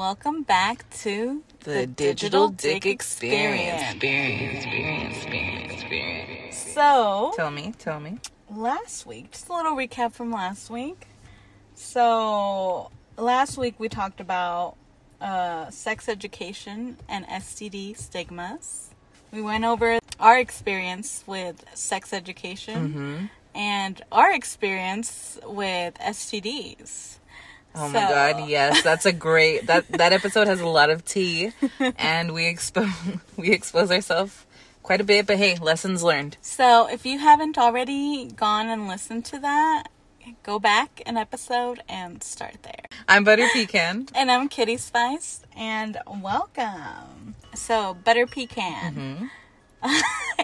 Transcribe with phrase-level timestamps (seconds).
[0.00, 3.82] welcome back to The Digital Diq Experience.
[3.82, 4.64] Experience.
[4.64, 6.56] Experience, experience, experience.
[6.56, 8.16] So, Tell me, tell me.
[8.50, 11.06] last week, just a little recap from last week.
[11.74, 14.76] So, last week we talked about
[15.20, 18.88] uh, sex education and STD stigmas.
[19.30, 27.18] We went over our experience with sex education and our experience with STDs.
[27.74, 31.04] Oh So- my god, yes, that's a great that that episode has a lot of
[31.04, 31.52] tea,
[31.98, 32.90] and we expose
[33.36, 34.44] we expose ourselves
[34.82, 35.26] quite a bit.
[35.26, 36.36] But hey, lessons learned.
[36.42, 39.84] So, if you haven't already gone and listened to that,
[40.42, 42.84] go back an episode and start there.
[43.08, 44.08] I'm Butter Pecan.
[44.14, 47.34] And I'm Kitty Spice, and welcome.
[47.54, 49.30] So, Butter Pecan.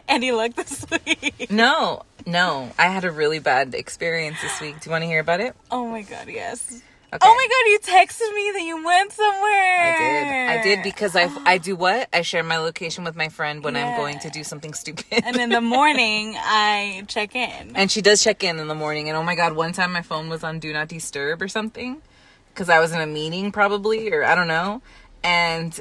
[0.09, 1.51] and you look this week.
[1.51, 4.80] No, no, I had a really bad experience this week.
[4.80, 5.55] Do you want to hear about it?
[5.71, 6.83] Oh my god, yes.
[7.16, 7.27] Okay.
[7.27, 9.80] Oh my god, you texted me that you went somewhere.
[9.80, 10.61] I did.
[10.61, 12.09] I did because I I do what?
[12.12, 15.23] I share my location with my friend when I'm going to do something stupid.
[15.24, 17.74] And in the morning, I check in.
[17.74, 19.09] And she does check in in the morning.
[19.09, 22.02] And oh my god, one time my phone was on do not disturb or something
[22.51, 24.82] because I was in a meeting probably or I don't know.
[25.24, 25.80] And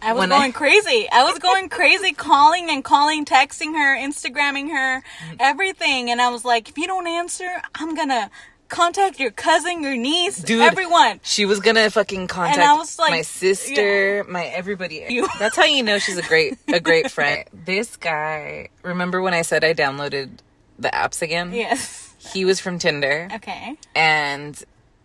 [0.00, 1.08] I was when I- going crazy.
[1.12, 5.36] I was going crazy calling and calling, texting her, Instagramming her, mm-hmm.
[5.40, 6.10] everything.
[6.10, 8.30] And I was like, if you don't answer, I'm going to
[8.68, 10.60] contact your cousin, your niece, Dude.
[10.62, 11.20] everyone.
[11.22, 15.04] she was gonna fucking contact I was like, my sister, my everybody.
[15.08, 17.44] You- That's how you know she's a great a great friend.
[17.64, 20.38] this guy, remember when I said I downloaded
[20.78, 21.52] the apps again?
[21.52, 22.14] Yes.
[22.32, 23.76] He was from Tinder Okay.
[23.94, 24.60] and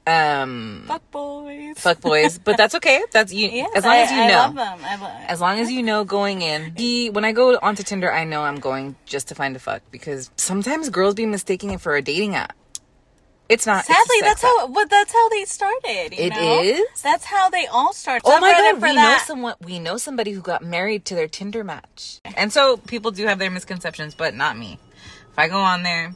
[0.08, 1.78] um Fuck boys.
[1.78, 3.04] fuck boys, but that's okay.
[3.12, 4.36] That's you Yes, as long I, as you know I know.
[4.38, 4.80] love them.
[4.84, 6.74] I love As long as you know going in.
[6.76, 9.84] He when I go onto Tinder, I know I'm going just to find a fuck
[9.92, 12.56] because sometimes girls be mistaking it for a dating app.
[13.52, 13.86] It's not.
[13.86, 14.68] Sadly, sex that's how.
[14.68, 16.14] But that's how they started.
[16.18, 16.62] You It know?
[16.62, 17.02] is?
[17.02, 18.22] That's how they all started.
[18.26, 21.28] Oh my god, for we know someone we know somebody who got married to their
[21.28, 22.20] Tinder match.
[22.38, 24.80] And so people do have their misconceptions, but not me.
[25.32, 26.16] If I go on there,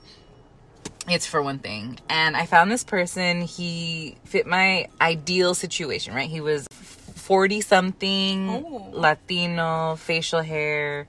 [1.10, 2.00] it's for one thing.
[2.10, 6.30] And I found this person, he fit my ideal situation, right?
[6.30, 11.08] He was 40 something, Latino, facial hair,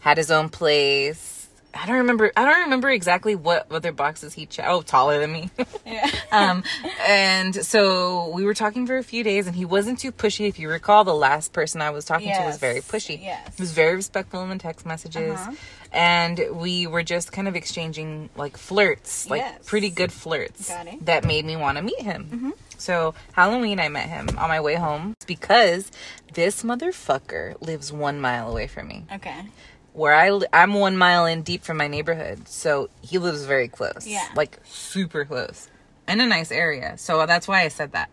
[0.00, 1.41] had his own place.
[1.74, 4.68] I don't remember I don't remember exactly what other boxes he checked.
[4.68, 5.50] Oh, taller than me.
[5.86, 6.10] Yeah.
[6.32, 6.62] um
[7.06, 10.58] and so we were talking for a few days and he wasn't too pushy if
[10.58, 13.56] you recall the last person i was talking to was very pushy yes.
[13.56, 15.52] he was very respectful in the text messages Uh-huh.
[15.92, 19.58] and we were just kind of exchanging like flirts like Yes.
[19.66, 20.70] pretty good flirts.
[20.70, 21.04] Mm-hmm.
[21.04, 24.74] that made me want to meet him so halloween i met him on my way
[24.76, 25.90] home because
[26.32, 29.42] this motherfucker lives one mile away from me Okay.
[29.92, 34.06] Where I I'm one mile in deep from my neighborhood, so he lives very close.
[34.06, 34.26] Yeah.
[34.34, 35.68] like super close,
[36.08, 36.96] in a nice area.
[36.98, 38.08] So that's why I said that.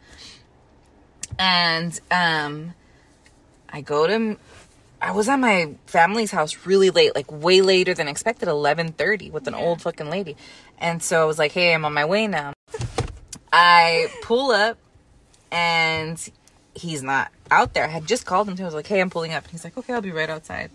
[1.38, 2.74] And um,
[3.70, 4.38] I go to.
[5.02, 9.30] I was at my family's house really late, like way later than expected, eleven thirty,
[9.32, 9.62] with an Yeah.
[9.62, 10.36] old fucking lady.
[10.78, 12.54] And so I was like, "Hey, I'm on my way now."
[13.54, 14.78] I pull up,
[15.52, 16.30] and
[16.76, 17.86] he's not out there.
[17.86, 18.64] I had just called him too.
[18.64, 20.70] I was like, "Hey, I'm pulling up." And he's like, "Okay, I'll be right outside."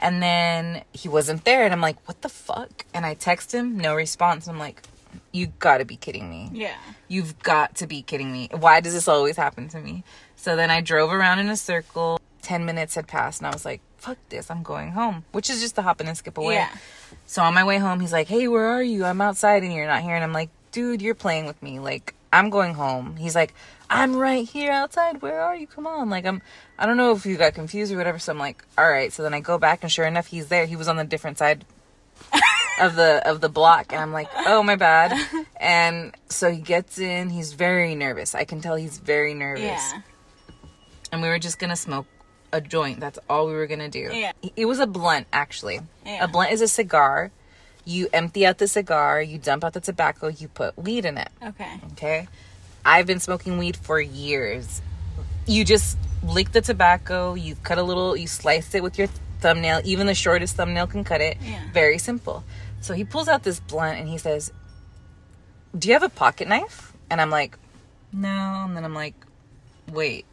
[0.00, 3.76] And then he wasn't there, and I'm like, "What the fuck?" And I text him,
[3.78, 4.46] no response.
[4.46, 4.82] I'm like,
[5.32, 6.50] "You got to be kidding me!
[6.52, 6.76] Yeah.
[7.08, 8.48] You've got to be kidding me!
[8.52, 10.04] Why does this always happen to me?"
[10.36, 12.20] So then I drove around in a circle.
[12.42, 14.50] Ten minutes had passed, and I was like, "Fuck this!
[14.50, 16.54] I'm going home," which is just a hop and a skip away.
[16.54, 16.70] Yeah.
[17.26, 19.04] So on my way home, he's like, "Hey, where are you?
[19.04, 21.80] I'm outside and you're not here." And I'm like, "Dude, you're playing with me.
[21.80, 23.52] Like, I'm going home." He's like,
[23.90, 25.22] "I'm right here outside.
[25.22, 25.66] Where are you?
[25.66, 26.42] Come on." Like, I'm
[26.78, 28.18] I don't know if you got confused or whatever.
[28.18, 30.66] So I'm like, "All right." So then I go back and sure enough, he's there.
[30.66, 31.64] He was on the different side
[32.80, 35.14] of the of the block and I'm like, "Oh, my bad."
[35.60, 37.30] And so he gets in.
[37.30, 38.32] He's very nervous.
[38.32, 39.64] I can tell he's very nervous.
[39.64, 40.00] Yeah.
[41.10, 42.06] And we were just going to smoke
[42.52, 43.00] a joint.
[43.00, 44.10] That's all we were going to do.
[44.12, 44.32] Yeah.
[44.54, 45.80] It was a blunt actually.
[46.06, 46.24] Yeah.
[46.24, 47.30] A blunt is a cigar.
[47.84, 51.30] You empty out the cigar, you dump out the tobacco, you put weed in it.
[51.42, 51.80] Okay.
[51.92, 52.28] Okay?
[52.88, 54.80] I've been smoking weed for years.
[55.46, 59.08] You just lick the tobacco, you cut a little, you slice it with your
[59.40, 59.82] thumbnail.
[59.84, 61.36] Even the shortest thumbnail can cut it.
[61.42, 61.60] Yeah.
[61.74, 62.44] Very simple.
[62.80, 64.54] So he pulls out this blunt and he says,
[65.78, 66.94] Do you have a pocket knife?
[67.10, 67.58] And I'm like,
[68.10, 68.64] No.
[68.66, 69.14] And then I'm like,
[69.92, 70.24] Wait.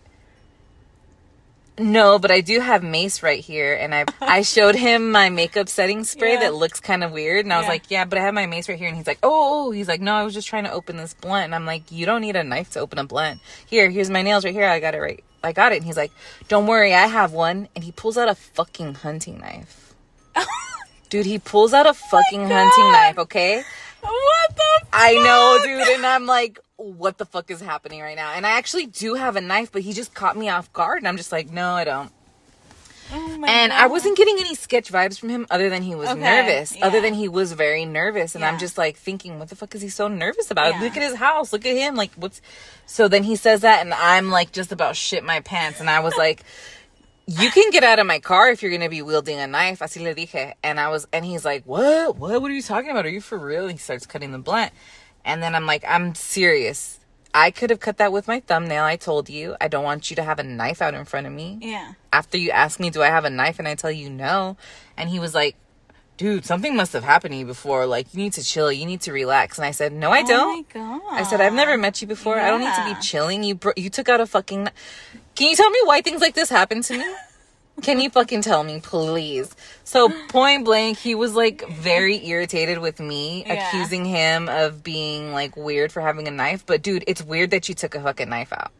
[1.77, 5.67] No, but I do have mace right here, and I I showed him my makeup
[5.67, 6.39] setting spray Yeah.
[6.41, 7.69] that looks kind of weird, and I was Yeah.
[7.69, 9.87] like, yeah, but I have my mace right here, and he's like, oh, oh, he's
[9.87, 12.21] like, no, I was just trying to open this blunt, and I'm like, you don't
[12.21, 13.41] need a knife to open a blunt.
[13.65, 15.97] Here, here's my nails right here, I got it right, I got it, and he's
[15.97, 16.11] like,
[16.47, 19.93] don't worry, I have one, and he pulls out a fucking hunting knife.
[21.09, 23.63] Dude, he pulls out a oh fucking hunting knife, okay?
[24.01, 24.87] What the?
[24.93, 28.33] I know, dude, and I'm like, what the fuck is happening right now?
[28.33, 30.99] And I actually do have a knife, but he just caught me off guard.
[30.99, 32.11] And I'm just like, no, I don't.
[33.13, 33.71] Oh And God.
[33.71, 36.75] I wasn't getting any sketch vibes from him other than he was Okay, nervous.
[36.81, 38.33] Other than he was very nervous.
[38.35, 40.73] And I'm just like thinking, what the fuck is he so nervous about?
[40.73, 40.81] Yeah.
[40.81, 41.53] Look at his house.
[41.53, 41.95] Look at him.
[41.95, 42.41] Like, what's.
[42.87, 45.79] So then he says that, and I'm like just about shit my pants.
[45.79, 46.43] And I was like,
[47.27, 49.79] you can get out of my car if you're gonna be wielding a knife.
[49.79, 50.53] Así le dije.
[50.63, 52.17] And I was, and he's like, what?
[52.17, 52.41] What?
[52.41, 53.05] What are you talking about?
[53.05, 53.63] Are you for real?
[53.63, 54.71] And he starts cutting the blunt.
[55.25, 56.99] And then I'm like, I'm serious.
[57.33, 58.83] I could have cut that with my thumbnail.
[58.85, 59.57] I told you.
[59.59, 61.93] I don't want you to have a knife out in front of me Yeah.
[62.13, 63.59] after you ask me, do I have a knife?
[63.59, 64.55] And I tell you no.
[64.95, 65.57] And he was like,
[66.15, 67.85] dude, something must have happened to you before.
[67.87, 68.71] Like, you need to chill.
[68.71, 69.57] You need to relax.
[69.57, 70.55] And I said, no, I Oh don't.
[70.55, 71.01] my God.
[71.11, 72.39] I said, I've never met you before.
[72.39, 73.43] I don't need to be chilling.
[73.43, 74.69] You bro- you took out a fucking.
[75.35, 77.15] Can you tell me why things like this happen to me?
[77.81, 79.53] Can you fucking tell me, please?
[79.83, 83.67] So point blank, he was like very irritated with me, Yeah.
[83.67, 86.65] accusing him of being like weird for having a knife.
[86.65, 88.71] But dude, it's weird that you took a fucking knife out.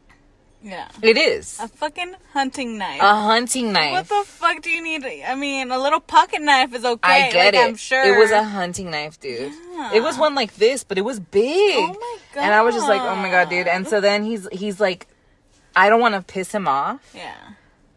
[0.63, 0.87] Yeah.
[1.03, 2.99] It is A fucking hunting knife.
[2.99, 3.91] a hunting knife.
[3.91, 5.05] What the fuck do you need?
[5.23, 7.27] I mean, a little pocket knife is okay.
[7.27, 7.67] I get like, it.
[7.67, 8.01] I'm sure.
[8.15, 9.51] It was a hunting knife, dude.
[9.93, 11.75] It was one like this, but it was big.
[11.77, 12.41] Oh my god.
[12.45, 13.67] And I was just like, oh my god, dude.
[13.67, 15.05] And so then he's he's like,
[15.75, 17.35] I don't want to piss him off, Yeah.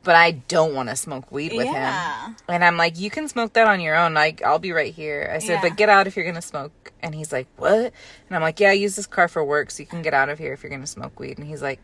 [0.09, 2.29] But I don't want to smoke weed with Yeah.
[2.29, 2.37] him.
[2.49, 4.15] And I'm like, you can smoke that on your own.
[4.15, 5.31] Like, I'll be right here.
[5.35, 5.61] I said, Yeah.
[5.61, 6.93] but get out if you're gonna smoke.
[7.03, 7.93] And he's like, what?
[8.29, 10.31] And I'm like, yeah, I use this car for work, so you can get out
[10.31, 11.37] of here if you're gonna smoke weed.
[11.37, 11.79] And he's like,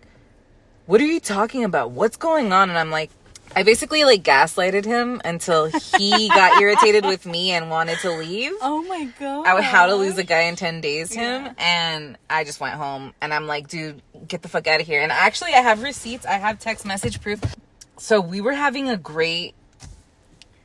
[0.87, 1.91] what are you talking about?
[1.91, 2.71] What's going on?
[2.71, 3.11] And I'm like.
[3.55, 8.53] I basically like gaslighted him until he got irritated with me and wanted to leave.
[8.63, 9.47] Oh my god.
[9.47, 11.53] I would how to lose a guy in 10 days him Yeah.
[11.59, 15.03] and I just went home and I'm like, dude, get the fuck out of here.
[15.03, 17.39] And actually I have receipts, I have text message proof.
[17.97, 19.55] So we were having a great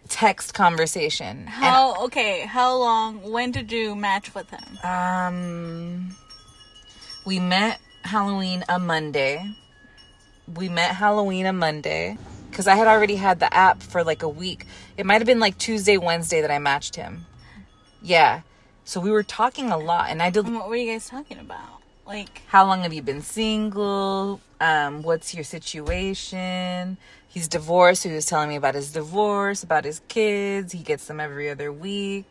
[0.09, 1.45] text conversation.
[1.47, 2.41] How okay?
[2.41, 3.31] How long?
[3.31, 4.77] When did you match with him?
[4.83, 6.15] Um
[7.25, 9.55] we met Halloween a Monday.
[10.55, 12.17] We met Halloween a Monday
[12.51, 14.65] cuz I had already had the app for like a week.
[14.97, 17.27] It might have been like Tuesday, Wednesday that I matched him.
[18.01, 18.41] Yeah.
[18.85, 21.77] So we were talking a lot and I did What were you guys talking about?
[22.07, 26.97] Like, how long have you been single um what's your situation
[27.29, 28.01] he's divorced.
[28.01, 30.73] So he was telling me about his divorce about his kids.
[30.73, 32.25] He gets them every other week.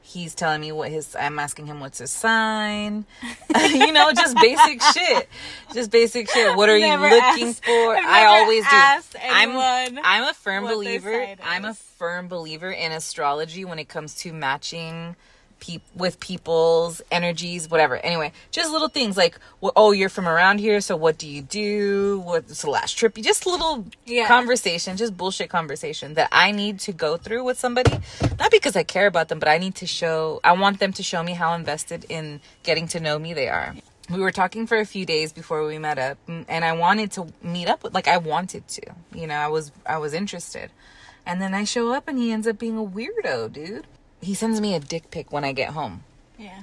[0.00, 3.04] He's telling me what his i'm asking him what's his sign.
[3.66, 5.28] You know just basic shit.
[5.74, 6.56] Just basic shit.
[6.56, 7.96] What are you looking asked- for?
[7.96, 9.18] I always do.
[9.28, 11.34] i'm i'm a firm believer.
[11.42, 15.16] i'm a firm believer in astrology when it comes to matching
[15.66, 17.96] peop with people's energies, whatever.
[17.96, 21.42] Anyway, just little things like, well, oh, you're from around here, so what do you
[21.42, 22.20] do?
[22.24, 23.16] What's the last trip?
[23.16, 24.28] Just little Yeah.
[24.28, 27.98] conversation, just bullshit conversation that I need to go through with somebody.
[28.38, 31.02] Not because I care about them, but I need to show, I want them to
[31.02, 33.74] show me how invested in getting to know me they are.
[34.08, 37.26] We were talking for a few days before we met up, and I wanted to
[37.42, 38.82] meet up with, like, I wanted to,
[39.12, 40.70] you know, I was, I was interested.
[41.26, 43.84] And then I show up and he ends up being a weirdo, dude.
[44.26, 46.02] He sends me a dick pic when I get home.
[46.38, 46.60] yeah.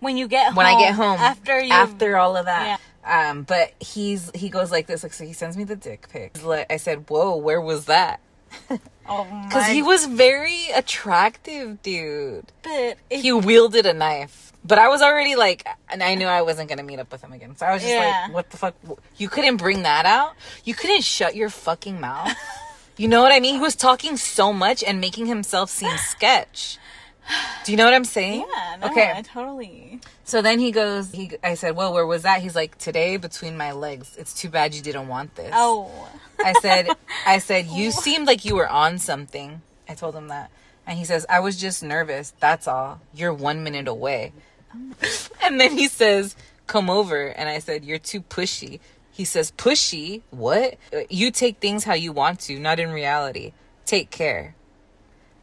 [0.00, 2.80] When you get When I get home after you after all of that.
[3.04, 6.36] Um, but he's he goes like this, like so he sends me the dick pic.
[6.70, 8.20] I said, "Whoa, where was that?"
[8.70, 8.76] oh
[9.08, 9.48] my god.
[9.48, 12.46] Because he was very attractive, dude.
[12.62, 16.42] but if, He wielded a knife, but I was already like, and I knew I
[16.42, 17.56] wasn't gonna meet up with him again.
[17.56, 18.22] So I was just Yeah.
[18.26, 18.74] like, "What the fuck?
[19.16, 20.32] You couldn't bring that out.
[20.64, 22.34] You couldn't shut your fucking mouth."
[23.00, 23.54] You know what I mean?
[23.54, 26.76] He was talking so much and making himself seem sketch.
[27.64, 28.44] Do you know what I'm saying?
[28.54, 29.10] yeah, no, okay.
[29.16, 30.00] I totally.
[30.24, 31.10] So then he goes.
[31.10, 31.30] He.
[31.42, 34.14] I said, "Well, where was that?" He's like, "Today, between my legs.
[34.18, 35.90] It's too bad you didn't want this." Oh,
[36.44, 36.90] I said,
[37.26, 40.50] "I said you seemed like you were on something." I told him that,
[40.86, 42.34] and he says, "I was just nervous.
[42.38, 43.00] That's all.
[43.14, 44.34] You're one minute away."
[44.74, 44.92] Oh
[45.42, 48.78] and then he says, "Come over." And I said, "You're too pushy."
[49.10, 50.22] He says, "Pushy?
[50.30, 50.76] What?
[51.08, 53.52] You take things how you want to, not in reality.
[53.84, 54.54] Take care."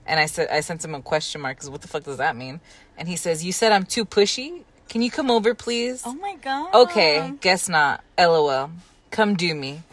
[0.05, 2.35] And I said, I sent him a question mark because what the fuck does that
[2.35, 2.61] mean?
[2.97, 4.63] And he says, "You said I'm too pushy.
[4.89, 6.73] Can you come over, please?" oh my god.
[6.73, 8.03] Okay, guess not.
[8.17, 8.71] LOL.
[9.11, 9.83] Come do me.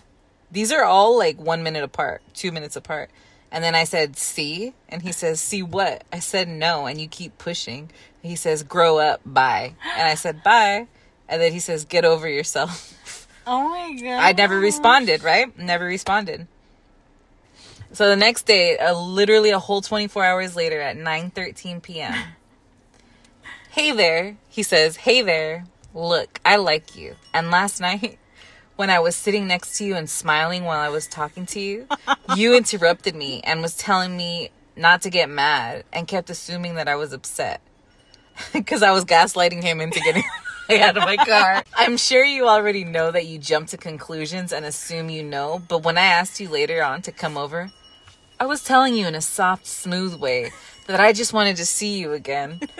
[0.51, 3.11] These are all like one minute apart, two minutes apart.
[3.51, 4.75] And then I said, see?
[4.89, 6.03] And he says, see what?
[6.13, 6.87] I said, no.
[6.87, 7.91] And you keep pushing.
[8.21, 9.21] He says, grow up.
[9.25, 9.75] Bye.
[9.97, 10.89] And I said, bye.
[11.29, 12.93] And then he says, get over yourself.
[13.47, 14.21] Oh my god.
[14.21, 15.57] I never responded, right?
[15.59, 16.47] Never responded.
[17.93, 22.15] So the next day, uh, literally a whole 24 hours later at 9:13 p.m.
[23.71, 25.67] hey there, he says, "Hey there.
[25.95, 28.19] Look, I like you." And last night
[28.77, 31.87] when I was sitting next to you and smiling while I was talking to you,
[32.35, 36.89] you interrupted me and was telling me not to get mad and kept assuming that
[36.89, 37.61] I was upset.
[38.67, 40.25] Cuz I was gaslighting him into getting
[40.71, 41.63] out of my car.
[41.77, 45.83] I'm sure you already know that you jump to conclusions and assume you know, but
[45.83, 47.71] when I asked you later on to come over,
[48.41, 50.53] I was telling you in a soft, smooth way
[50.87, 52.61] that I just wanted to see you again.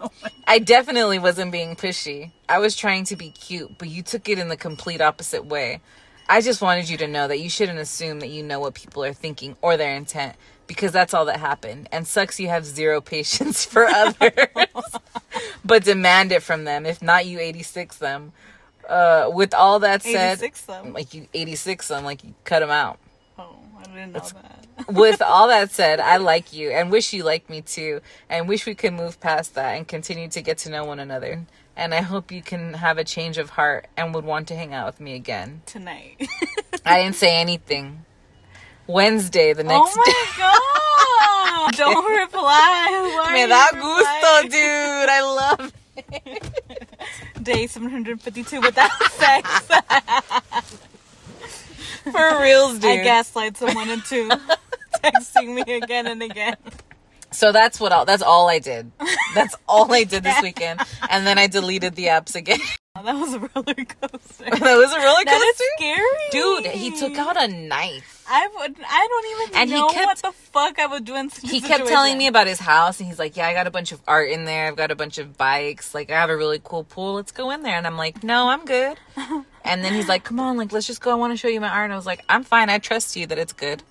[0.00, 0.10] Oh
[0.44, 2.32] I definitely wasn't being pushy.
[2.48, 5.80] I was trying to be cute, but you took it in the complete opposite way.
[6.28, 9.04] I just wanted you to know that you shouldn't assume that you know what people
[9.04, 10.34] are thinking or their intent
[10.72, 11.86] because that's all that happened.
[11.92, 14.32] And sucks you have zero patience for others,
[15.64, 16.86] but demand it from them.
[16.86, 18.32] If not, you 86 them.
[18.88, 20.92] Uh, with all that said, 86 them.
[20.92, 22.98] like you 86 them, like you cut them out.
[23.38, 24.88] Oh, I didn't know that.
[24.88, 28.66] with all that said, I like you and wish you liked me too, and wish
[28.66, 31.44] we could move past that and continue to get to know one another.
[31.76, 34.74] And I hope you can have a change of heart and would want to hang
[34.74, 35.62] out with me again.
[35.64, 36.28] Tonight.
[36.84, 38.04] I didn't say anything.
[38.86, 40.12] Wednesday, the oh next oh day.
[40.12, 41.72] my god!
[41.76, 43.20] Don't reply.
[43.24, 45.08] Why Me da gusto, dude.
[45.08, 45.72] I love
[47.42, 49.48] Day 752 without sex.
[52.10, 52.84] for reals, dude.
[53.00, 54.28] I gaslight someone into
[55.04, 56.56] texting me again and again.
[57.30, 58.90] So that's what all that's all I did.
[59.34, 60.80] That's all I did this weekend.
[61.08, 62.60] And then I deleted the apps again.
[62.94, 64.44] Oh, that was a roller coaster.
[64.50, 65.64] that was a roller That is coaster.
[65.78, 66.30] scary.
[66.30, 68.24] Dude, he took out a knife.
[68.28, 68.76] I would.
[68.86, 71.50] I don't even And he know kept- what the fuck I would do in such
[71.50, 73.90] he kept telling me about his house and he's like yeah i got a bunch
[73.92, 76.60] of art in there i've got a bunch of bikes like i have a really
[76.62, 78.96] cool pool let's go in there and i'm like no i'm good
[79.64, 81.60] and then he's like come on like let's just go i want to show you
[81.60, 83.82] my art and i was like i'm fine i trust you that it's good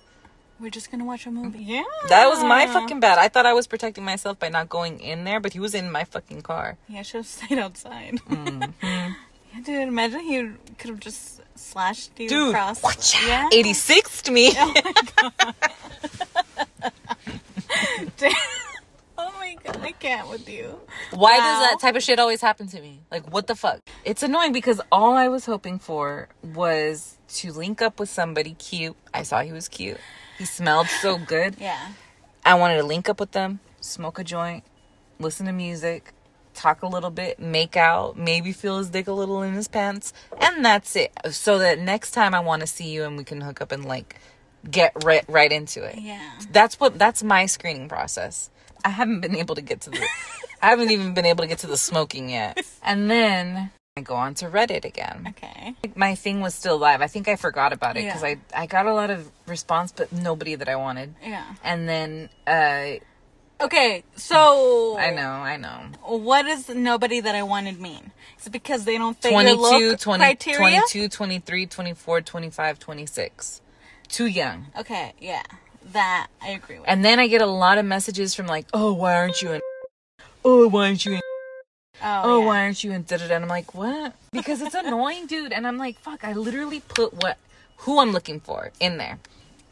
[0.60, 1.62] We're just gonna watch a movie.
[1.64, 1.82] Yeah.
[2.08, 5.24] that was my fucking bad i thought i was protecting myself by not going in
[5.24, 8.20] there but he was in my fucking car Yeah, I should have stayed outside.
[8.28, 8.62] Mm-hmm.
[8.82, 9.14] yeah,
[9.64, 9.88] dude.
[9.88, 12.80] Imagine he could have just slashed you dude across.
[12.82, 13.48] whatcha, Yeah.
[13.52, 14.52] 86 to me
[18.16, 18.32] Damn.
[19.18, 20.78] oh my god, I can't with you.
[21.12, 21.44] Why Wow.
[21.44, 23.00] does that type of shit always happen to me?
[23.10, 23.80] Like, what the fuck?
[24.04, 28.96] It's annoying because all I was hoping for was to link up with somebody cute.
[29.14, 29.98] I saw he was cute.
[30.38, 31.56] He smelled so good.
[31.58, 31.88] Yeah.
[32.44, 34.64] I wanted to link up with them, smoke a joint,
[35.18, 36.12] listen to music,
[36.54, 40.12] talk a little bit, make out, maybe feel his dick a little in his pants,
[40.40, 41.12] and that's it.
[41.30, 43.84] So that next time I want to see you and we can hook up and
[43.84, 44.16] like
[44.68, 45.98] get right right into it.
[45.98, 46.20] Yeah.
[46.50, 48.50] That's what that's my screening process.
[48.84, 50.06] I haven't been able to get to the
[50.62, 52.64] I haven't even been able to get to the smoking yet.
[52.82, 55.26] And then I go on to Reddit again.
[55.28, 55.74] Okay.
[55.94, 57.02] My thing was still live.
[57.02, 58.36] I think I forgot about it because Yeah.
[58.54, 61.14] I I got a lot of response but nobody that I wanted.
[61.22, 61.44] Yeah.
[61.62, 62.92] And then uh
[63.60, 64.02] Okay.
[64.16, 65.78] So I know, I know.
[66.04, 68.12] What does nobody that I wanted mean?
[68.40, 70.80] Is it because they don't fit your 22, look 20, criteria?
[70.80, 73.60] 22, 23, 24, 25, 26.
[74.08, 74.68] Too young.
[74.78, 75.12] Okay.
[75.20, 75.42] Yeah.
[75.92, 76.88] That I agree with.
[76.88, 79.60] And then I get a lot of messages from like, "Oh, why aren't you in
[80.44, 81.20] Oh, why aren't you in
[82.02, 82.20] oh.
[82.24, 82.46] oh, yeah.
[82.46, 83.34] why aren't you in da da da?
[83.36, 84.14] And I'm like, what?
[84.32, 85.52] Because it's annoying, dude.
[85.52, 87.38] And I'm like, fuck, I literally put what,
[87.78, 89.18] who I'm looking for in there.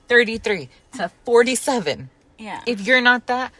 [0.08, 2.10] 33 to 47.
[2.38, 2.62] Yeah.
[2.66, 3.52] If you're not that.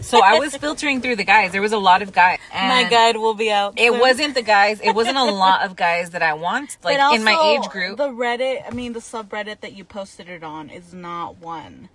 [0.00, 1.52] So I was filtering through the guys.
[1.52, 2.38] There was a lot of guys.
[2.52, 3.74] my guide will be out.
[3.76, 4.80] It wasn't the guys.
[4.80, 7.96] It wasn't a lot of guys that I want, like But in my age group.
[7.96, 11.88] The Reddit, I mean, the subreddit that you posted it on is not one.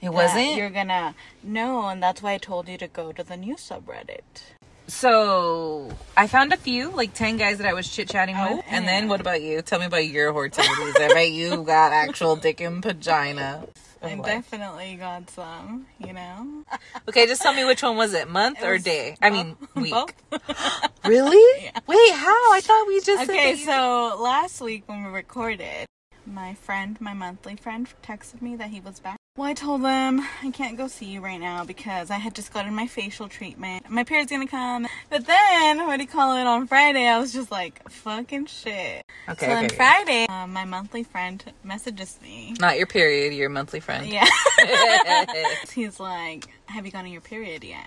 [0.00, 0.56] it wasn't.
[0.56, 4.56] You're gonna no, and that's why I told you to go to the new subreddit.
[4.88, 8.64] So I found a few, like ten guys that I was chit chatting Oh, with.
[8.68, 8.90] And yeah.
[9.00, 9.62] then what about you?
[9.62, 10.96] Tell me about your hortibilities.
[10.98, 13.66] I bet you got actual dick and vagina.
[14.02, 14.26] I life.
[14.26, 16.64] definitely got some, you know.
[17.08, 19.16] Okay, just tell me which one was it, month It or day?
[19.20, 19.92] I mean, week.
[19.92, 20.12] Both.
[21.04, 21.70] Really?
[21.86, 22.52] Wait, how?
[22.52, 25.86] I thought we just Okay, so last week when we recorded,
[26.26, 29.17] my friend, my monthly friend, texted me that he was back.
[29.38, 32.52] Well, I told them I can't go see you right now because I had just
[32.52, 33.88] gotten my facial treatment.
[33.88, 34.88] My period's gonna come.
[35.10, 39.04] But then, what do you call it, on Friday, I was just like, fucking shit.
[39.28, 39.76] Okay, so okay.
[39.76, 42.56] Friday, uh, my monthly friend messages me.
[42.58, 44.08] not your period, your monthly friend.
[44.08, 44.26] Yeah.
[45.72, 47.86] He's like, have you gotten your period yet?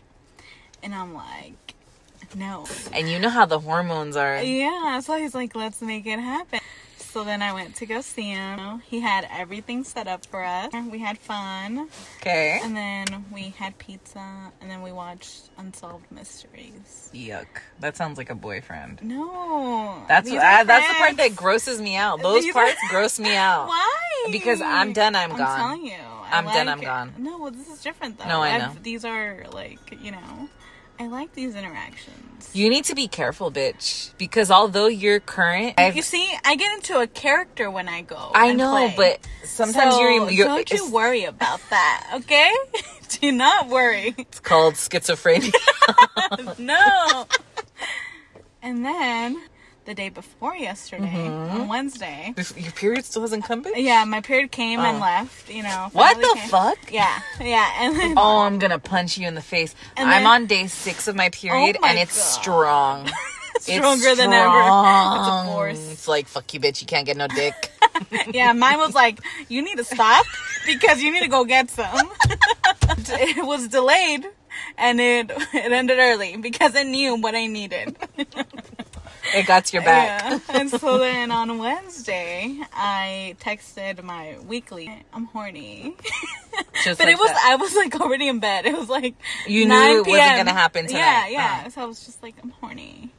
[0.81, 1.75] And I'm like,
[2.33, 2.65] no.
[2.93, 4.41] and you know how the hormones are.
[4.41, 6.61] Yeah, so he's like, let's make it happen.
[7.11, 8.81] So then I went to go see him.
[8.87, 10.71] He had everything set up for us.
[10.89, 11.89] We had fun.
[12.21, 12.61] Okay.
[12.63, 14.51] And then we had pizza.
[14.61, 17.11] And then we watched Unsolved Mysteries.
[17.13, 17.47] Yuck.
[17.81, 19.03] That sounds like a boyfriend.
[19.03, 20.03] No.
[20.07, 22.21] That's these uh, are that's the part that grosses me out.
[22.21, 23.67] Those These are- parts gross me out.
[23.67, 24.27] Why?
[24.31, 25.41] Because I'm done, I'm gone.
[25.41, 25.93] I'm telling you.
[25.93, 27.13] I I'm done, I'm gone.
[27.17, 28.27] No, well, this is different though.
[28.29, 28.79] No, I I've- know.
[28.81, 30.47] These are like, you know,
[31.01, 32.51] I like these interactions.
[32.53, 34.11] You need to be careful, bitch.
[34.19, 38.29] Because although you're current, I've, You see, I get into a character when I go.
[38.35, 38.93] I know, play.
[38.95, 42.51] but sometimes So, you're, you're don't you worry about that, okay?
[43.19, 44.13] Do not worry.
[44.15, 45.51] it's called schizophrenia.
[46.59, 47.25] No.
[48.63, 49.41] And then
[49.85, 51.61] the day before yesterday, Mm-hmm.
[51.61, 53.73] on Wednesday, Your period still hasn't come, bitch?
[53.77, 55.01] yeah, my period came and Oh.
[55.01, 55.49] left.
[55.49, 55.89] You know.
[55.91, 56.49] What the came.
[56.49, 56.77] fuck?
[56.91, 59.73] Yeah, yeah, and then Oh, I'm gonna punch you in the face.
[59.97, 62.41] And I'm then- on day six of my period, my and it's God.
[62.41, 63.11] strong.
[63.53, 64.59] It's stronger than ever.
[64.59, 65.91] It's a force.
[65.91, 66.79] It's like fuck you, bitch.
[66.81, 67.53] You can't get no dick.
[68.33, 69.19] yeah, mine was like,
[69.49, 70.25] you need to stop
[70.65, 72.09] because you need to go get some.
[72.97, 74.25] it was delayed
[74.77, 77.97] and it it ended early because it knew what I needed.
[79.33, 80.23] It got to your back.
[80.23, 80.39] Yeah.
[80.59, 85.95] And so then on Wednesday, I texted my weekly, I'm horny.
[86.83, 87.47] Just But like it was, that.
[87.51, 88.65] I was like already in bed.
[88.65, 89.15] It was like
[89.47, 91.31] You 9 knew it wasn't gonna happen Yeah, tonight.
[91.31, 91.63] yeah.
[91.65, 91.69] Uh.
[91.69, 93.09] So I was just like, I'm horny.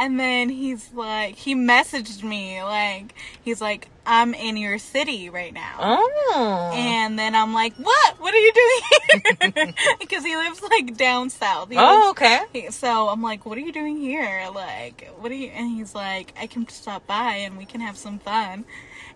[0.00, 5.52] And then he's like, he messaged me like, he's like, I'm in your city right
[5.52, 5.76] now.
[5.80, 6.70] Oh.
[6.72, 8.20] And then I'm like, what?
[8.20, 9.74] What are you doing here?
[10.00, 11.70] because he lives like down south.
[11.70, 12.68] He oh, lives- okay.
[12.70, 14.48] so I'm like, what are you doing here?
[14.54, 15.48] Like, what are you?
[15.48, 18.64] And he's like, I can stop by and we can have some fun.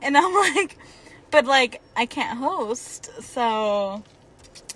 [0.02, 0.76] And I'm like,
[1.30, 3.08] but like, I can't host.
[3.22, 4.02] So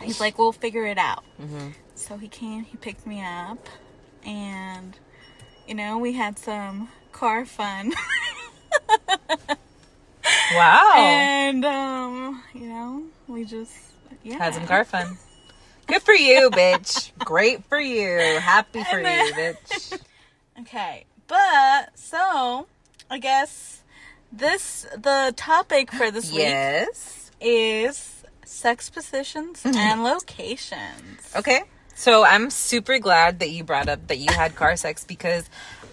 [0.00, 1.24] he's like, we'll figure it out.
[1.42, 1.72] Mhm.
[1.96, 3.68] So he came, he picked me up,
[4.24, 4.96] and
[5.66, 7.92] you know, we had some car fun.
[10.54, 10.92] Wow.
[10.96, 13.74] and um, you know, we just
[14.22, 14.38] yeah.
[14.38, 15.18] Had some car fun.
[15.86, 17.12] Good for you, bitch.
[17.18, 18.16] Great for you.
[18.40, 20.00] Happy for And you, bitch.
[20.60, 22.66] Okay, but so
[23.10, 23.82] I guess
[24.32, 27.30] this the topic for this week Yes.
[27.40, 29.76] is sex positions Mm-hmm.
[29.76, 31.34] and locations.
[31.36, 31.64] Okay.
[31.96, 35.48] So I'm super glad that you brought up that you had car sex because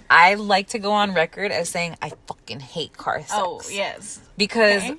[0.09, 3.69] I like to go on record as saying I fucking hate car oh, sex.
[3.69, 4.19] Oh yes.
[4.37, 4.95] Because Okay.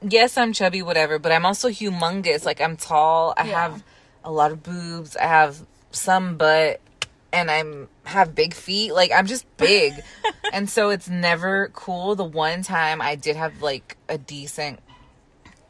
[0.00, 2.46] yes, I'm chubby, whatever, but I'm also humongous.
[2.46, 3.34] Like I'm tall.
[3.36, 3.62] I Yeah.
[3.68, 3.84] have
[4.24, 5.14] a lot of boobs.
[5.14, 5.58] I have
[5.90, 6.80] some butt,
[7.30, 8.94] and I'm have big feet.
[8.94, 9.92] Like I'm just big,
[10.54, 12.14] and so it's never cool.
[12.14, 14.80] The one time I did have like a decent.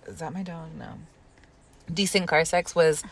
[0.07, 0.69] Is that my dog?
[0.79, 0.93] No.
[1.93, 3.03] Decent car sex was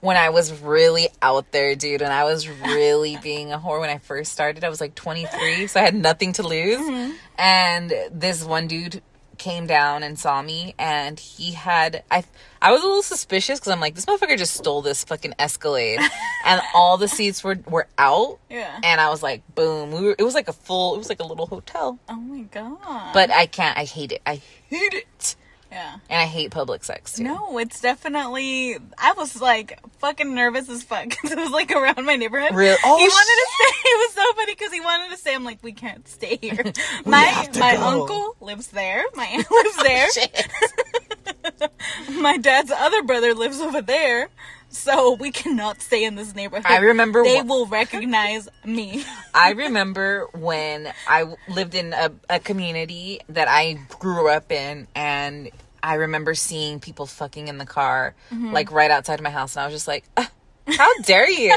[0.00, 3.90] when I was really out there, dude, and I was really being a whore when
[3.90, 4.64] I first started.
[4.64, 6.78] I was like 23, so I had nothing to lose.
[6.78, 7.12] Mm-hmm.
[7.38, 9.02] And this one dude
[9.40, 12.24] came down and saw me, and he had I
[12.62, 15.98] I was a little suspicious because I'm like, this motherfucker just stole this fucking Escalade,
[16.46, 18.38] and all the seats were were out.
[18.48, 18.78] Yeah.
[18.84, 19.92] And I was like, boom.
[19.92, 20.16] We were.
[20.18, 20.94] It was like a full.
[20.94, 21.98] It was like a little hotel.
[22.08, 23.12] Oh my god.
[23.12, 23.76] But I can't.
[23.76, 24.22] I hate it.
[24.26, 25.36] I hate it.
[25.70, 25.94] Yeah.
[26.08, 27.24] And I hate public sex too.
[27.24, 28.76] No, it's definitely.
[28.98, 32.54] I was like fucking nervous as fuck because it was like around my neighborhood.
[32.54, 33.76] Real- oh, he wanted to stay.
[33.90, 35.34] It was so funny because he wanted to stay.
[35.34, 36.72] I'm like, we can't stay here.
[37.04, 37.82] my my go.
[37.82, 39.04] uncle lives there.
[39.14, 40.10] My aunt lives oh, there.
[40.12, 40.48] Shit.
[42.20, 44.28] my dad's other brother lives over there.
[44.80, 46.64] So we cannot stay in this neighborhood.
[46.66, 49.04] I remember they wh- will recognize me.
[49.34, 55.50] I remember when I lived in a, a community that I grew up in, and
[55.82, 58.52] I remember seeing people fucking in the car, Mm-hmm.
[58.52, 60.30] like right outside my house, and I was just like, "Ah,
[60.66, 61.52] "How dare you?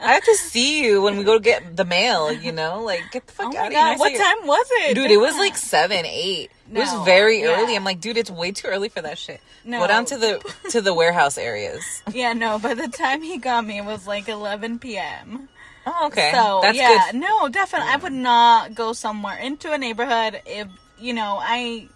[0.00, 2.32] I have to see you when we go to get the mail.
[2.32, 4.46] You know, like get the fuck Oh out my of here." God, what your- time
[4.46, 4.94] was it?
[4.94, 6.50] Dude, it was like seven, eight.
[6.72, 7.60] It was very yeah.
[7.62, 7.76] early.
[7.76, 9.40] I'm like, dude, it's way too early for that shit.
[9.64, 9.80] No.
[9.80, 12.02] Go down to the to the warehouse areas.
[12.12, 12.58] Yeah, no.
[12.58, 15.48] By the time he got me, it was like 11 p.m.
[15.86, 16.32] Oh, okay.
[16.34, 17.20] So That's yeah, good.
[17.20, 17.90] no, definitely.
[17.92, 21.88] I would not go somewhere into a neighborhood if you know I.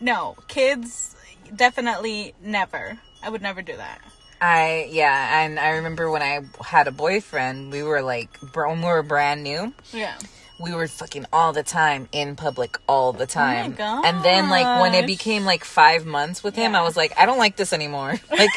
[0.00, 1.14] No, kids,
[1.54, 2.98] definitely never.
[3.22, 4.00] I would never do that.
[4.44, 8.86] I yeah, and I remember when I had a boyfriend, we were like when we
[8.86, 10.14] were brand new, Yeah.
[10.60, 13.74] we were fucking all the time in public all the time.
[13.78, 16.80] Oh And then like when it became like 5 months with him, Yeah.
[16.80, 18.14] I was like I don't like this anymore.
[18.30, 18.50] Like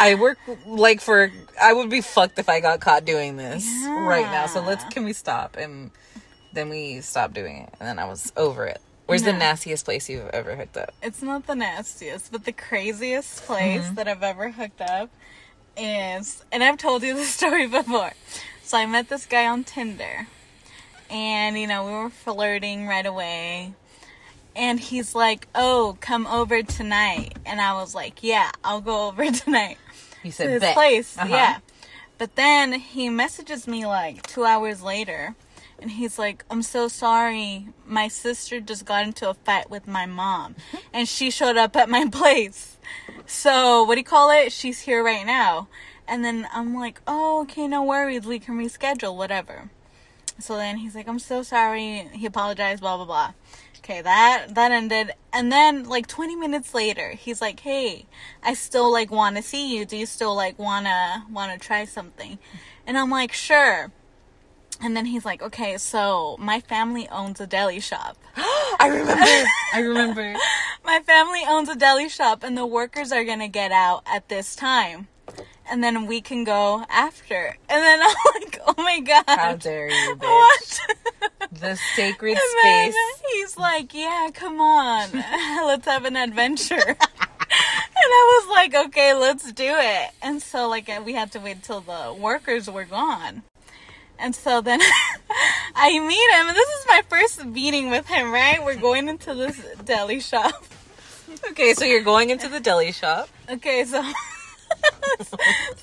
[0.00, 4.26] I work like for I would be fucked if I got caught doing this right
[4.36, 4.46] now.
[4.46, 5.56] So let's can we stop?
[5.56, 5.90] And
[6.52, 7.74] then we stopped doing it.
[7.80, 8.80] And then I was over it.
[9.06, 10.94] Where's the nastiest place you've ever hooked up?
[11.02, 13.96] It's not the nastiest, but the craziest place Mm-hmm.
[13.96, 15.10] that I've ever hooked up
[15.76, 18.12] is, and I've told you this story before.
[18.62, 20.26] So I met this guy on Tinder,
[21.10, 23.74] and you know we were flirting right away,
[24.56, 29.30] and he's like, "Oh, come over tonight," and I was like, "Yeah, I'll go over
[29.30, 29.78] tonight."
[30.22, 30.74] To said his bet.
[30.74, 31.18] place.
[31.18, 31.28] Uh-huh.
[31.28, 31.58] Yeah.
[32.18, 35.34] But then he messages me like two hours later
[35.80, 37.66] and he's like, I'm so sorry.
[37.84, 40.54] My sister just got into a fight with my mom
[40.92, 42.71] and she showed up at my place.
[43.26, 44.52] So, what do you call it?
[44.52, 45.68] She's here right now.
[46.06, 48.26] And then I'm like, oh, okay, no worries.
[48.26, 49.70] We can reschedule, whatever.
[50.38, 52.08] So then he's like, I'm so sorry.
[52.12, 53.32] He apologized, blah, blah, blah.
[53.78, 55.10] Okay, that that ended.
[55.32, 58.06] And then like 20 minutes later, he's like, "Hey,
[58.40, 59.84] I still like want to see you.
[59.84, 62.38] Do you still like want to want to try something?"
[62.86, 63.90] And I'm like, "Sure."
[64.82, 68.16] And then he's like, okay, so my family owns a deli shop.
[68.36, 69.48] I remember.
[69.74, 70.34] I remember.
[70.84, 74.56] My family owns a deli shop, and the workers are gonna get out at this
[74.56, 75.06] time.
[75.70, 77.56] And then we can go after.
[77.68, 79.24] And then I'm like, oh my god.
[79.28, 80.78] How dare you, bitch?
[80.80, 81.50] What?
[81.52, 83.22] The sacred And then space.
[83.32, 85.10] he's like, yeah, come on.
[85.12, 86.74] let's have an adventure.
[86.74, 90.10] and I was like, okay, let's do it.
[90.20, 93.44] And so, like, we had to wait till the workers were gone.
[94.22, 94.80] And so then
[95.74, 98.64] I meet him, and this is my first meeting with him, right?
[98.64, 100.64] We're going into this deli shop.
[101.50, 103.28] Okay, so you're going into the deli shop.
[103.50, 104.00] Okay, so
[105.22, 105.36] so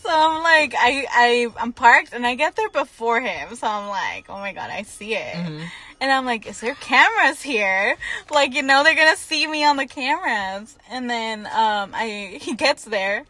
[0.08, 3.56] I'm like, I I I'm parked, and I get there before him.
[3.56, 5.36] So I'm like, oh my god, I see it.
[5.36, 7.97] And I'm like, is there cameras here?
[8.32, 10.78] Like, you know, they're gonna see me on the cameras.
[10.89, 13.25] And then um, I he gets there,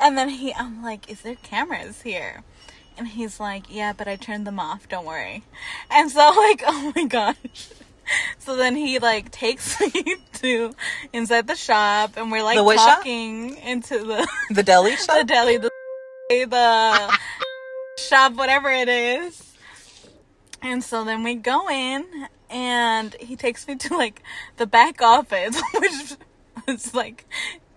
[0.00, 2.44] and then he, I'm like, is there cameras here?
[2.98, 4.88] And he's like, yeah, but I turned them off.
[4.88, 5.44] Don't worry.
[5.90, 7.68] And so like, oh my gosh.
[8.38, 10.74] So then he like takes me to
[11.12, 12.98] inside the shop, and we're like The what shop?
[12.98, 15.70] talking into the The deli shop, the deli, the
[16.30, 17.18] the
[18.08, 19.44] shop, whatever it is.
[20.62, 22.04] And so then we go in,
[22.50, 24.22] and he takes me to like
[24.56, 26.16] the back office, which
[26.66, 27.26] is like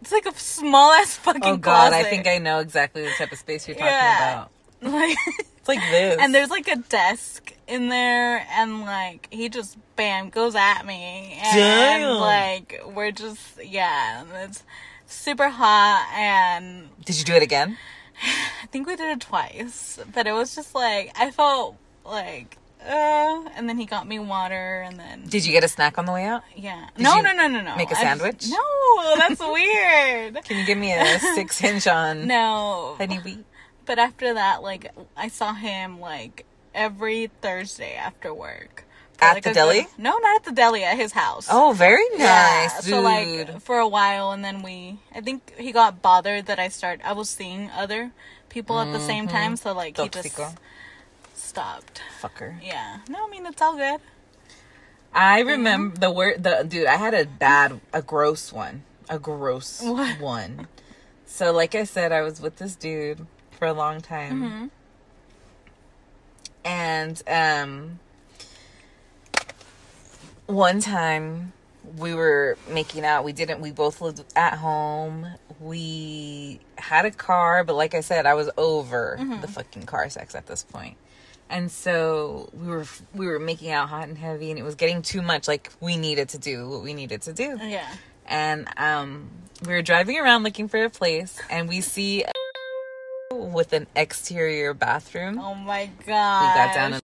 [0.01, 2.07] it's like a small ass oh fucking Oh god, closet.
[2.07, 4.33] I think I know exactly the type of space you're talking Yeah.
[4.35, 4.51] about.
[4.91, 5.17] like.
[5.57, 6.17] It's like this.
[6.19, 11.39] And there's like a desk in there, and like he just bam goes at me,
[11.39, 12.17] and Damn.
[12.19, 14.63] like we're just yeah, it's
[15.05, 17.77] super hot, and Did you do it again?
[18.63, 23.43] I think we did it twice, but it was just like I felt like uh,
[23.55, 26.11] and then he got me water, and then Did you get a snack on the
[26.11, 26.41] way out?
[26.55, 28.47] yeah, Did no, no, no, no, no, make a sandwich?
[28.49, 30.43] no, that's weird.
[30.43, 33.45] Can you give me a six hinge on No, honey wheat?
[33.91, 38.85] But after that, like I saw him like every Thursday after work.
[39.19, 39.81] At like, the deli?
[39.81, 40.85] good- no, not at the deli.
[40.85, 41.49] At his house.
[41.51, 42.79] Oh, very nice, yeah.
[42.83, 42.85] dude.
[42.85, 44.99] So like for a while, and then we.
[45.13, 47.01] I think he got bothered that I start.
[47.03, 48.13] I was seeing other
[48.47, 49.35] people at the same mm-hmm.
[49.35, 50.39] time, so like he just
[51.35, 52.01] stopped.
[52.21, 52.63] Fucker.
[52.63, 52.99] Yeah.
[53.09, 53.99] No, I mean it's all good.
[55.13, 56.87] I remember the word the dude.
[56.87, 60.21] I had a bad, a gross one, a gross What?
[60.21, 60.69] one.
[61.25, 63.27] So, like I said, I was with this dude
[63.61, 64.65] for a long time, Mm-hmm.
[66.65, 67.99] and um,
[70.47, 71.53] one time
[71.95, 73.23] we were making out.
[73.23, 73.61] We didn't.
[73.61, 75.27] We both lived at home.
[75.59, 79.41] We had a car, but like I said, I was over Mm-hmm.
[79.41, 80.97] the fucking car sex at this point.
[81.47, 85.03] And so we were we were making out hot and heavy, and it was getting
[85.03, 85.47] too much.
[85.47, 87.59] Like we needed to do what we needed to do.
[87.61, 87.87] Yeah.
[88.25, 89.29] And um,
[89.67, 92.31] we were driving around looking for a place, and we see a
[93.31, 95.39] with an exterior bathroom.
[95.39, 96.41] Oh my god.
[96.41, 96.99] we got down an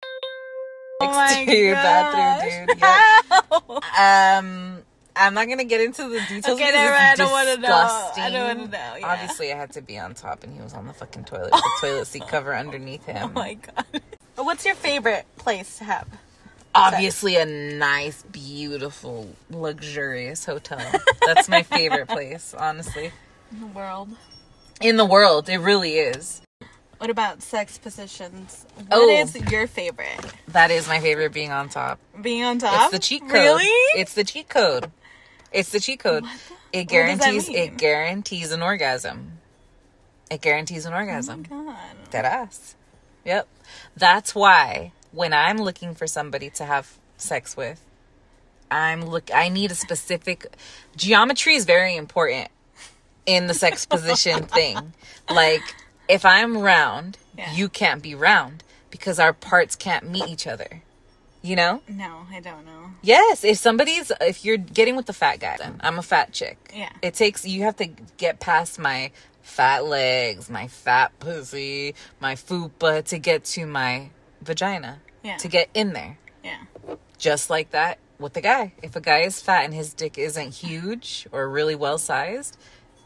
[1.01, 2.83] Oh exterior bathroom, dude.
[3.99, 4.83] Um,
[5.15, 6.47] I'm not gonna get into the details.
[6.47, 7.01] Okay, because never it's.
[7.03, 7.61] I don't wanna know.
[7.63, 8.23] disgusting.
[8.25, 9.07] I don't wanna know, yeah.
[9.13, 11.51] Obviously, I had to be on top, and he was on the fucking toilet.
[11.53, 13.17] with The toilet seat cover underneath him.
[13.17, 13.33] Oh him.
[13.35, 14.03] my god.
[14.37, 16.07] What's your favorite place to have?
[16.75, 20.79] Obviously, a nice, beautiful, luxurious hotel.
[21.25, 23.13] That's my favorite place, honestly.
[23.51, 24.11] In the world.
[24.81, 26.43] In the world, it really is.
[26.99, 28.67] What about sex positions?
[28.75, 29.09] What Oh.
[29.09, 30.19] is your favorite?
[30.49, 31.33] That is my favorite.
[31.33, 31.99] Being on top.
[32.21, 32.85] Being on top?
[32.85, 33.33] It's the cheat code.
[33.33, 33.65] Really?
[34.01, 34.91] It's the cheat code.
[35.53, 36.25] It's the cheat code.
[36.73, 37.49] It does that guarantees.
[37.49, 39.39] It guarantees an orgasm.
[40.31, 41.45] It guarantees an orgasm.
[41.51, 42.11] Oh God.
[42.11, 42.75] Dead ass.
[43.25, 43.47] Yep.
[43.97, 47.81] That's why when I'm looking for somebody to have sex with,
[48.71, 49.31] I'm look.
[49.33, 50.47] I need a specific
[50.97, 52.49] geometry is very important
[53.27, 54.93] in the sex position thing.
[55.31, 55.63] Like
[56.09, 57.53] if I'm round, Yeah.
[57.53, 60.83] you can't be round because our parts can't meet each other.
[61.43, 61.83] You know?
[61.89, 62.91] No, I don't know.
[63.03, 66.57] Yes, if somebody's if you're getting with the fat guy, then I'm a fat chick.
[66.75, 66.91] Yeah.
[67.03, 67.87] It takes you have to
[68.17, 69.13] get past my
[69.43, 74.11] fat legs, my fat pussy, my fupa to get to my
[74.43, 75.01] vagina.
[75.23, 75.37] Yeah.
[75.39, 76.19] To get in there.
[76.43, 76.59] Yeah.
[77.19, 78.73] Just like that with the guy.
[78.83, 82.57] If a guy is fat and his dick isn't huge or really well sized,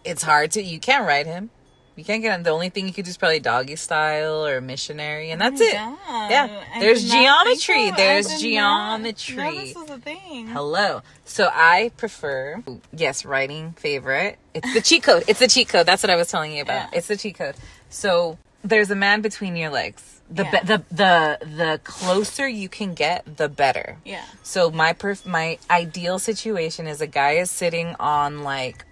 [0.04, 1.50] it's hard to you can't ride him.
[1.96, 2.44] You can't get on.
[2.44, 5.60] The only thing you could do is probably doggy style or missionary, and oh that's
[5.60, 5.74] it.
[5.74, 6.62] God, Yeah.
[6.74, 7.90] I There's did not think geometry.
[7.96, 9.58] There's not geometry.
[9.58, 10.46] this was a thing.
[10.48, 11.02] Hello.
[11.24, 12.62] So I prefer,
[12.96, 14.38] yes, writing favorite.
[14.54, 15.24] It's the cheat code.
[15.28, 15.84] It's the cheat code.
[15.86, 16.90] That's what I was telling you about.
[16.92, 16.98] Yeah.
[16.98, 17.56] It's the cheat code.
[17.90, 20.22] So there's a man between your legs.
[20.30, 20.50] The Yeah.
[20.62, 23.98] be- the the the closer you can get, the better.
[24.06, 24.24] Yeah.
[24.42, 28.86] So my perf- my ideal situation is a guy is sitting on like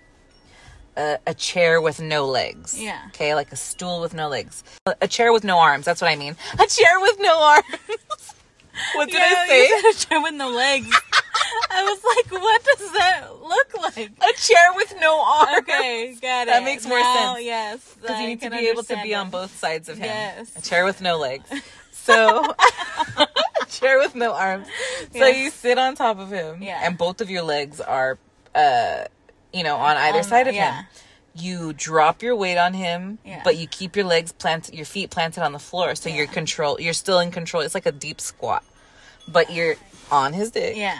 [0.98, 2.78] a, a chair with no legs.
[2.78, 3.00] Yeah.
[3.08, 4.64] Okay, like a stool with no legs.
[5.00, 5.84] A, chair with no arms.
[5.86, 6.36] That's what I mean.
[6.58, 7.64] A chair with no arms.
[8.94, 9.90] what did Yeah, I say?
[9.90, 10.90] A chair with no legs.
[11.70, 12.00] I was
[12.32, 14.10] like, what does that look like?
[14.10, 15.58] A chair with no arms.
[15.60, 16.50] Okay, got it.
[16.50, 17.44] That makes more Now, sense.
[17.46, 20.04] Yes, Because you need to be able to be on both sides of him.
[20.06, 20.50] Yes.
[20.56, 21.48] A chair with no legs.
[22.08, 22.42] So,
[23.18, 24.66] a chair with no arms.
[25.12, 25.36] So Yes.
[25.36, 26.80] you sit on top of him, Yeah.
[26.82, 28.16] and both of your legs are,
[28.54, 29.04] uh,
[29.52, 30.78] you know, on either On- side of yeah.
[30.82, 30.86] him.
[31.34, 33.42] You drop your weight on him, Yeah.
[33.44, 36.80] but you keep your legs planted, your feet planted on the floor, so you're control.
[36.80, 37.62] You're still in control.
[37.62, 38.64] It's like a deep squat,
[39.28, 39.76] but you're
[40.10, 40.76] on his dick.
[40.76, 40.98] Yeah,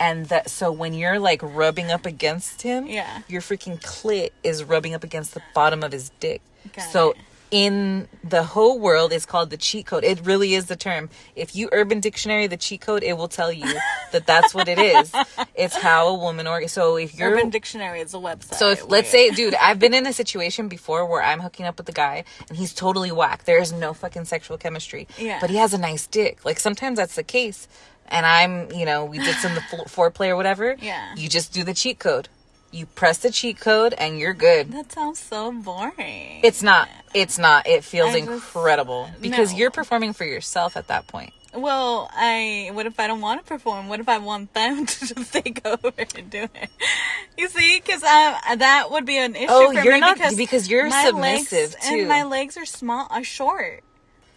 [0.00, 3.22] And that so when you're like rubbing up against him, Yeah.
[3.28, 6.40] your freaking clit is rubbing up against the bottom of his dick.
[6.74, 7.16] Got so it.
[7.56, 10.04] In the whole world is called the cheat code.
[10.04, 11.08] It really is the term.
[11.34, 13.64] If you urban dictionary the cheat code, it will tell you
[14.12, 15.10] that that's what it is.
[15.54, 18.54] It's how a woman or so if you're Urban Dictionary is a website.
[18.56, 21.78] so if let's say, dude, I've been in a situation before where I'm hooking up
[21.78, 23.44] with a guy and he's totally whack.
[23.44, 25.08] There is no fucking sexual chemistry.
[25.16, 25.38] Yeah.
[25.40, 26.44] But he has a nice dick.
[26.44, 27.68] Like sometimes that's the case.
[28.08, 30.76] And I'm, you know, we did some fo- foreplay or whatever.
[30.80, 31.14] Yeah.
[31.16, 32.28] You just do the cheat code.
[32.76, 34.70] You press the cheat code and you're good.
[34.72, 36.40] that sounds so boring.
[36.44, 36.90] It's not.
[37.14, 37.66] It's not.
[37.66, 39.58] It feels just- incredible because no.
[39.58, 41.32] you're performing for yourself at that point.
[41.54, 42.68] well, I.
[42.74, 43.88] What if I don't want to perform?
[43.88, 46.68] What if I want them to just take over and do it?
[47.38, 50.36] You see, because um, that would be an issue Oh, for you're me not- because
[50.36, 51.94] because you're my submissive, legs, too.
[52.00, 53.82] and my legs are small, are short.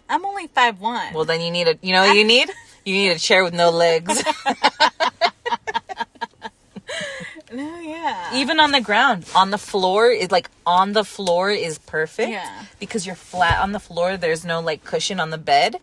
[0.08, 1.12] I'm only five one.
[1.12, 1.78] Well, then you need a.
[1.82, 2.48] You know what you need?
[2.86, 4.24] You need a chair with no legs.
[7.52, 8.34] no, yeah.
[8.34, 12.64] even on the ground on the floor is like on the floor is perfect Yeah.
[12.78, 15.76] because you're flat on the floor there's no like cushion on the bed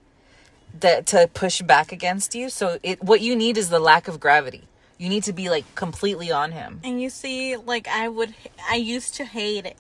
[0.80, 4.19] that to push back against you so it what you need is the lack of
[4.19, 4.63] gravity
[4.97, 8.34] you need to be like completely on him And you see, like I would,
[8.69, 9.77] I used to hate it,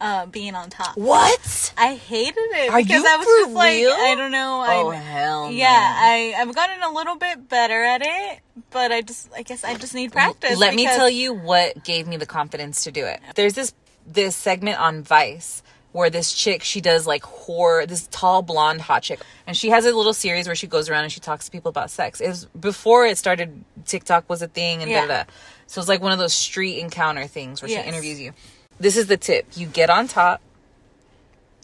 [0.00, 0.96] uh, being on top.
[0.96, 3.90] what I hated it Are because you I was for just like, real?
[3.92, 4.64] I don't know.
[4.66, 5.96] oh I, hell yeah, no.
[5.98, 9.74] I I've gotten a little bit better at it, but I just, I guess, I
[9.74, 10.58] just need practice.
[10.58, 13.20] Let me tell you what gave me the confidence to do it.
[13.34, 13.72] There's this
[14.06, 19.02] this segment on Vice where this chick she does like horror this tall blonde hot
[19.02, 21.50] chick and she has a little series where she goes around and she talks to
[21.50, 22.20] people about sex.
[22.20, 25.02] It was before it started TikTok was a thing and Yeah.
[25.02, 25.22] da da.
[25.24, 25.30] da.
[25.66, 27.82] So it's like one of those street encounter things where Yes.
[27.84, 28.32] she interviews you.
[28.78, 29.46] This is the tip.
[29.54, 30.40] You get on top.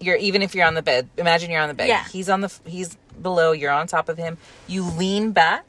[0.00, 1.08] You're even if you're on the bed.
[1.16, 1.88] Imagine you're on the bed.
[1.88, 2.04] Yeah.
[2.08, 4.38] He's on the he's below, you're on top of him.
[4.66, 5.64] You lean back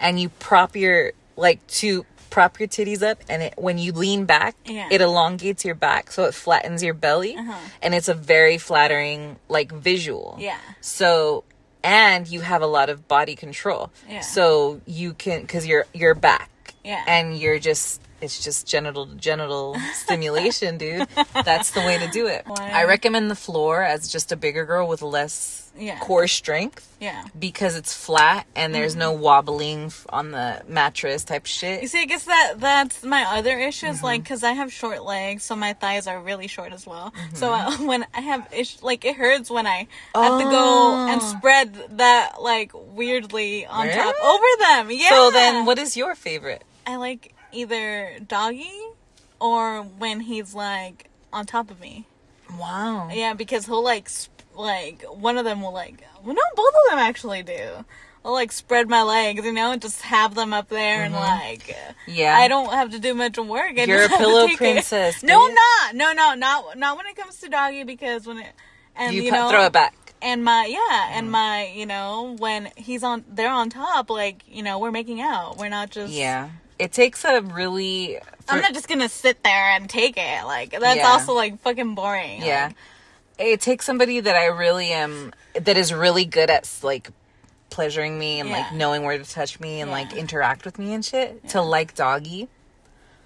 [0.00, 4.24] and you prop your like to prop your titties up and it when you lean
[4.26, 4.88] back Yeah.
[4.90, 7.54] it elongates your back so it flattens your belly Uh-huh.
[7.80, 10.58] and it's a very flattering like visual Yeah.
[10.82, 11.44] so
[11.82, 14.20] and you have a lot of body control Yeah.
[14.20, 17.02] so you can because you're you're back Yeah.
[17.08, 21.06] and you're just it's just genital to genital stimulation dude
[21.44, 22.56] that's the way to do it Wow.
[22.58, 25.98] i recommend the floor as just a bigger girl with less Yeah.
[26.00, 27.22] core strength Yeah.
[27.38, 31.82] because it's flat and there's no wobbling on the mattress type shit.
[31.82, 34.04] You see, I guess that that's my other issue is Mm-hmm.
[34.10, 37.12] like because I have short legs, so my thighs are really short as well.
[37.14, 37.36] Mm-hmm.
[37.36, 41.20] So uh, when I have ish, like it hurts when I have to go and
[41.22, 41.24] Oh.
[41.38, 41.68] spread
[42.02, 44.90] that like weirdly on top over them.
[44.90, 45.10] Yeah.
[45.10, 46.64] So then, what is your favorite?
[46.84, 48.72] I like either doggy
[49.40, 52.06] or when he's like on top of me.
[52.58, 53.08] Wow.
[53.12, 56.90] Yeah, because he'll like sp- like one of them will like well no both of
[56.90, 57.84] them actually do.
[58.24, 61.62] I'll like spread my legs, you know, and just have them up there and like
[61.68, 62.10] Mm-hmm.
[62.12, 62.36] Yeah.
[62.36, 63.78] I don't have to do much work.
[63.78, 65.54] I You're a pillow princess, No, dude.
[65.56, 65.94] not.
[65.94, 68.46] No, no, not not when it comes to doggy because when it
[68.96, 69.94] and you you, know throw it back.
[70.22, 70.78] and my yeah
[71.12, 71.18] Mm.
[71.18, 75.20] and my you know when he's on they're on top like you know we're making
[75.20, 76.48] out we're not just Yeah.
[76.78, 78.18] It takes a really.
[78.48, 81.08] I'm not just gonna sit there and take it like that's Yeah.
[81.12, 82.66] also like fucking boring Yeah.
[82.68, 82.76] like,
[83.38, 87.10] It takes somebody that I really am, that is really good at like
[87.70, 91.04] pleasuring me and like knowing where to touch me and like interact with me and
[91.04, 92.48] shit to like doggy.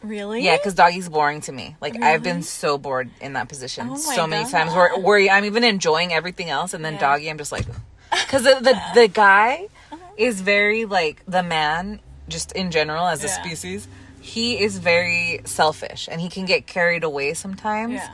[0.03, 1.77] really Yeah, because doggy's boring to me.
[1.81, 4.51] Like I've been so bored in that position Oh so many God.
[4.51, 7.01] times where where I'm even enjoying everything else, and then Yeah.
[7.01, 7.67] doggy, I'm just like,
[8.11, 9.99] because the, the the guy Uh-huh.
[10.17, 12.01] is very like the man,
[12.33, 13.43] just in general as a Yeah.
[13.43, 13.87] species.
[14.21, 17.95] He is very selfish, and he can get carried away sometimes.
[17.95, 18.09] yeah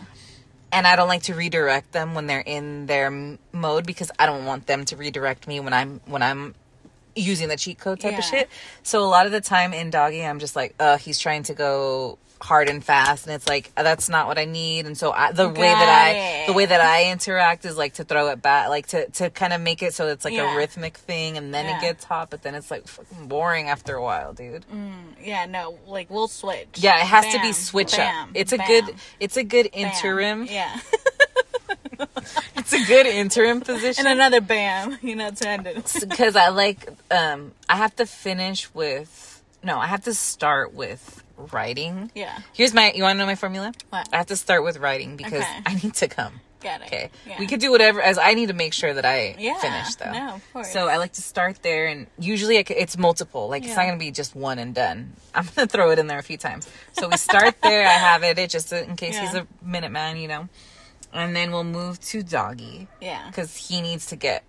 [0.72, 4.26] And I don't like to redirect them when they're in their m- mode because I
[4.26, 6.54] don't want them to redirect me when I'm when I'm
[7.16, 8.48] using the cheat code type of shit.
[8.82, 11.54] So a lot of the time in doggy, I'm just like, uh, he's trying to
[11.54, 14.86] go hard and fast, and it's like uh, that's not what I need.
[14.86, 16.10] And so I, the way that I
[16.42, 16.46] it.
[16.46, 19.52] the way that I interact is like to throw it back, like to to kind
[19.52, 20.54] of make it so it's like Yeah.
[20.54, 21.78] a rhythmic thing, and then Yeah.
[21.78, 24.64] it gets hot, but then it's like fucking boring after a while, dude.
[25.22, 26.68] Yeah, no, like we'll switch.
[26.76, 28.30] Yeah, it has to be switch bam, up.
[28.34, 29.86] It's a bam, good it's a good bam.
[29.86, 30.44] interim.
[30.46, 30.78] Yeah.
[32.56, 34.06] It's a good interim position.
[34.06, 35.90] and another bam, you know, to end it.
[36.08, 41.22] because I like um I have to finish with no, I have to start with
[41.52, 42.10] writing.
[42.14, 42.38] Yeah.
[42.52, 43.72] Here's my you want to know my formula?
[43.90, 44.08] What?
[44.12, 45.62] I have to start with writing because Okay.
[45.66, 46.40] I need to come.
[46.60, 46.86] Got it.
[46.86, 47.10] Okay.
[47.24, 47.36] Yeah.
[47.38, 50.10] We could do whatever as I need to make sure that I Yeah, finish though.
[50.12, 50.72] no, of course.
[50.72, 53.48] So I like to start there and usually it's multiple.
[53.48, 55.12] Like it's not going to be just one and done.
[55.36, 56.68] I'm going to throw it in there a few times.
[56.94, 60.16] So we start there, I have it, it just in case he's a minute man,
[60.16, 60.48] you know.
[61.12, 63.28] And then we'll move to doggy Yeah.
[63.28, 64.42] because he needs to get.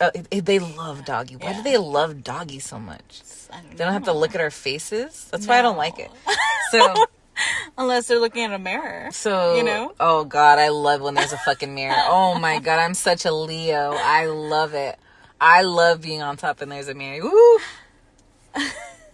[0.00, 1.36] Uh, they love doggy.
[1.36, 1.56] Why Yeah.
[1.58, 3.22] do they love doggy so much?
[3.50, 5.28] Don't They don't have to look at our faces.
[5.30, 6.10] That's why I don't like it.
[6.72, 7.04] So,
[7.78, 9.10] Unless they're looking at a mirror.
[9.12, 9.92] so You know?
[10.00, 11.94] Oh God, I love when there's a fucking mirror.
[12.08, 13.94] Oh my God, I'm such a Leo.
[13.96, 14.98] I love it.
[15.40, 17.22] I love being on top and there's a mirror.
[17.30, 17.58] Woo!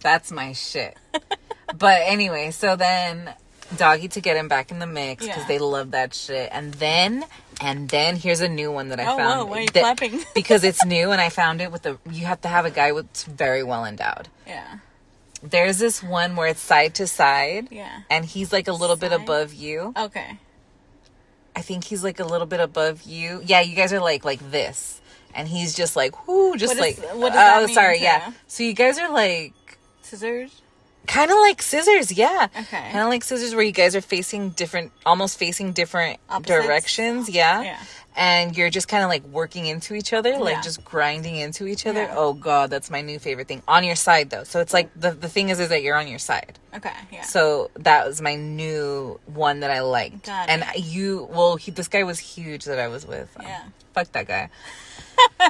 [0.01, 0.97] That's my shit.
[1.77, 3.33] But anyway, so then
[3.77, 5.47] doggy to get him back in the mix because Yeah.
[5.47, 6.49] they love that shit.
[6.51, 7.25] And then,
[7.63, 9.39] and then here's a new one that I Oh, found.
[9.39, 10.23] whoa, why are you that- clapping?
[10.35, 11.97] because it's new and I found it with a.
[12.11, 14.27] You have to have a guy with very well endowed.
[14.45, 14.79] Yeah.
[15.41, 17.67] There's this one where it's side to side.
[17.71, 18.01] Yeah.
[18.09, 19.93] And he's like a little bit above you.
[19.97, 20.37] Okay.
[21.55, 23.41] I think he's like a little bit above you.
[23.45, 25.01] Yeah, you guys are like like this,
[25.35, 27.75] and he's just like whoo, just What is- like what does oh, that oh, mean
[27.75, 28.31] sorry, to- yeah.
[28.47, 29.53] So you guys are like
[30.01, 30.61] Scissors.
[31.07, 32.47] Kind of like scissors, yeah.
[32.57, 32.77] Okay.
[32.91, 36.65] Kind of like scissors, where you guys are facing different, almost facing different Opposites?
[36.65, 37.61] directions, yeah.
[37.61, 37.79] Yeah.
[38.15, 40.61] And you're just kind of like working into each other, like Yeah.
[40.61, 42.03] just grinding into each other.
[42.03, 42.13] Yeah.
[42.15, 43.63] Oh god, that's my new favorite thing.
[43.67, 46.07] On your side though, so it's like the the thing is is that you're on
[46.07, 46.59] your side.
[46.75, 46.91] Okay.
[47.11, 47.23] Yeah.
[47.23, 50.27] So that was my new one that I liked.
[50.27, 53.35] Got and you, well, he, this guy was huge that I was with.
[53.39, 53.63] Um, Yeah.
[53.95, 54.49] Fuck that guy.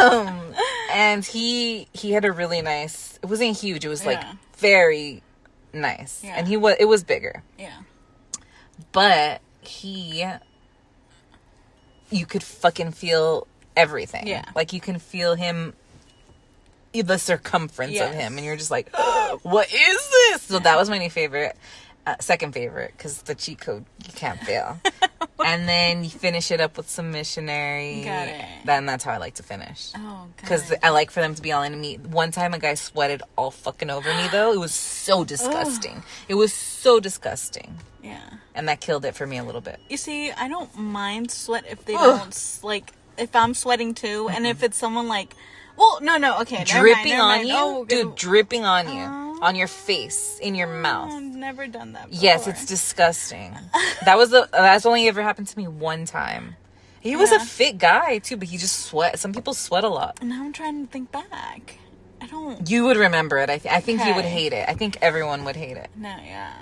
[0.00, 0.54] um,
[0.92, 3.18] and he he had a really nice.
[3.22, 3.84] It wasn't huge.
[3.84, 4.32] It was like Yeah.
[4.56, 5.22] Very
[5.72, 6.34] nice, Yeah.
[6.36, 7.78] and he was it was bigger, yeah.
[8.92, 10.26] but he.
[12.10, 14.26] You could fucking feel everything.
[14.28, 14.44] Yeah.
[14.54, 15.74] Like you can feel him
[16.92, 18.88] the circumference of him and you're just like
[19.42, 21.56] what is this so that was my new favorite
[22.06, 24.78] uh, second favorite because the cheat code you can't fail
[25.44, 28.44] and then you finish it up with some missionary Got it.
[28.64, 29.90] then that's how i like to finish.
[29.96, 30.26] Oh.
[30.36, 31.96] because i like for them to be all into me.
[31.96, 34.52] One time a guy sweated all fucking over me though.
[34.52, 36.02] It was so disgusting.
[36.28, 37.78] It was so disgusting.
[38.02, 38.20] Yeah.
[38.54, 39.80] and that killed it for me a little bit.
[39.88, 44.46] You see, I don't mind sweat if they don't like if I'm sweating too, and
[44.46, 45.34] if it's someone like,
[45.76, 47.48] well, no, no, okay, mind, dripping never on mind.
[47.48, 48.14] you Oh, dude good.
[48.16, 49.38] dripping on you Oh.
[49.42, 52.08] on your face in your oh, mouth I've never done that.
[52.10, 52.22] Before.
[52.22, 53.54] Yes, it's disgusting.
[54.04, 56.56] That was the that's only ever happened to me one time.
[57.00, 59.18] He was a fit guy too, but he just sweat.
[59.18, 60.18] Some people sweat a lot.
[60.20, 61.78] And now I'm trying to think back.
[62.20, 62.68] I don't.
[62.70, 63.50] You would remember it.
[63.50, 64.66] I, th- I think you would hate it.
[64.68, 66.52] I think everyone would hate it No, yeah,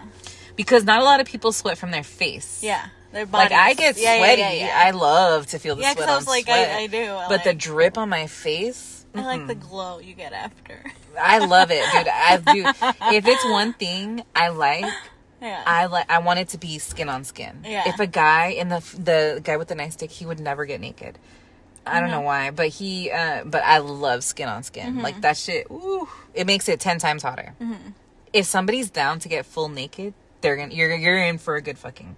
[0.56, 2.62] because not a lot of people sweat from their face.
[2.62, 2.86] yeah.
[3.12, 3.52] Their Like.
[3.52, 4.40] I get Yeah, yeah, sweaty.
[4.42, 4.82] Yeah, yeah.
[4.86, 6.48] I love to feel the Yeah, sweat I on was like.
[6.48, 7.04] I- I do.
[7.12, 10.82] I but the drip on my face, I like the glow you get after.
[11.20, 12.08] I love it, dude.
[12.08, 13.14] I do.
[13.16, 14.86] If it's one thing I like,
[15.40, 15.62] yeah.
[15.66, 16.10] I like.
[16.10, 17.62] I want it to be skin on skin.
[17.64, 17.82] Yeah.
[17.88, 20.80] If a guy and the the guy with the nice dick, he would never get
[20.80, 21.18] naked.
[21.84, 22.24] I don't know Mm-hmm.
[22.26, 23.10] why, but he.
[23.10, 25.02] uh But I love skin on skin.
[25.02, 25.66] Like that shit.
[25.70, 27.54] Ooh, it makes it ten times hotter.
[27.60, 27.90] Mm-hmm.
[28.32, 30.74] If somebody's down to get full naked, they're gonna.
[30.74, 32.16] You're you're in for a good fucking.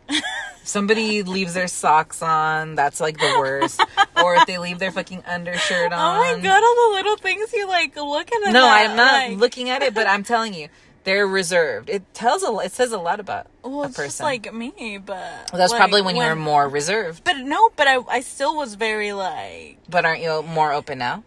[0.65, 3.81] Somebody leaves their socks on, that's like the worst.
[4.23, 6.17] or if they leave their fucking undershirt on.
[6.17, 8.41] oh my god, all the little things you like look at.
[8.53, 10.69] No, that, I'm not like- looking at it, but I'm telling you,
[11.05, 11.91] they're reserved.
[11.91, 12.51] It tells a.
[12.61, 14.25] It says a lot about Well, a person.
[14.25, 15.17] like me, but
[15.53, 17.25] Well, that's like, probably when, you were more reserved.
[17.25, 21.25] But no, but I I still was very like But aren't you more open now?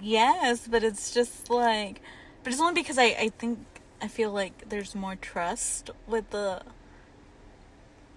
[0.00, 2.00] yes, but it's just like,
[2.44, 3.58] but it's only because I I think
[4.02, 6.62] I feel like there's more trust with the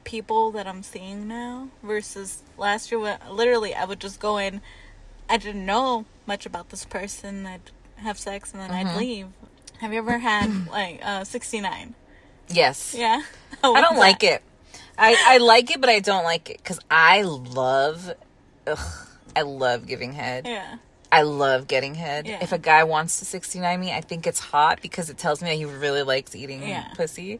[0.03, 2.99] people that I'm seeing now versus last year.
[2.99, 4.61] When literally I would just go in,
[5.29, 7.45] I didn't know much about this person.
[7.45, 8.87] I'd have sex and then Mm-hmm.
[8.87, 9.27] I'd leave.
[9.79, 11.95] Have you ever had like uh 69?
[12.49, 12.93] Yes.
[12.97, 13.21] Yeah,
[13.63, 14.41] I don't like it.
[14.97, 18.13] I, I like it, but I don't like it because I love,
[18.67, 20.45] ugh, I love giving head.
[20.45, 20.77] Yeah,
[21.13, 22.25] I love getting head.
[22.27, 22.39] Yeah.
[22.41, 25.49] If a guy wants to 69 me, I think it's hot because it tells me
[25.49, 26.87] that he really likes eating Yeah.
[26.95, 27.39] pussy.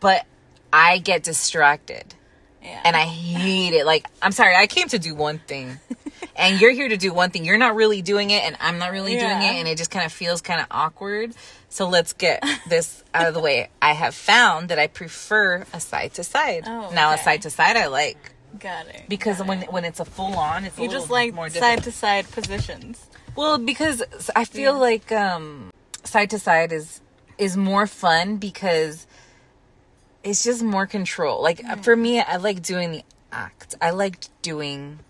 [0.00, 0.24] But
[0.72, 2.14] I get distracted.
[2.62, 3.84] yeah, and I hate it.
[3.86, 5.78] Like, I'm sorry, I came to do one thing,
[6.36, 7.44] and you're here to do one thing.
[7.44, 10.06] You're not really doing it, and I'm not really doing it, and it just kind
[10.06, 11.34] of feels kind of awkward.
[11.68, 13.68] So let's get this out of the way.
[13.82, 16.64] I have found that I prefer a side to side.
[16.66, 19.02] Oh, Now a side to side I like Got it.
[19.08, 19.72] because got when it.
[19.72, 23.06] when it's a full on, it's you just like more side to side positions.
[23.36, 24.02] Well, because
[24.36, 25.70] I feel like um
[26.04, 27.00] side to side is
[27.38, 29.06] is more fun because
[30.22, 31.42] it's just more control.
[31.42, 31.82] Like Mm.
[31.84, 33.02] for me, I like doing the
[33.32, 33.74] act.
[33.82, 35.00] I like doing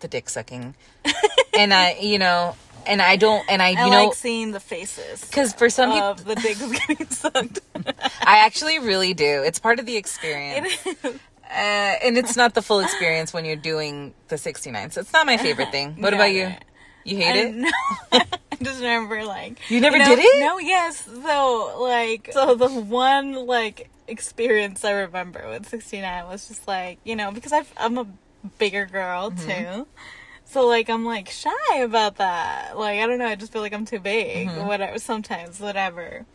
[0.00, 0.74] the dick sucking,
[1.58, 2.54] and I, you know,
[2.86, 3.82] and I don't, and I, you know.
[3.82, 7.60] I know, like seeing the faces because for some people, the dicks getting sucked.
[8.22, 9.42] I actually really do.
[9.44, 10.72] It's part of the experience.
[11.50, 14.90] Uh, and it's not the full experience when you're doing the 69.
[14.90, 15.94] So it's not my favorite thing.
[16.00, 16.52] What about you?
[17.04, 17.54] You hate I it?
[17.54, 17.70] know.
[18.12, 20.40] I just remember like You never know- did it?
[20.40, 21.04] No, yes.
[21.06, 27.16] So like so the one like experience I remember with 69 was just like, you
[27.16, 28.06] know, because I've, I'm a
[28.58, 29.74] bigger girl Mm-hmm.
[29.78, 29.86] too.
[30.44, 32.76] So like I'm like shy about that.
[32.78, 34.48] Like I don't know, I just feel like I'm too big.
[34.48, 34.66] Mm-hmm.
[34.66, 36.26] Whatever sometimes, whatever.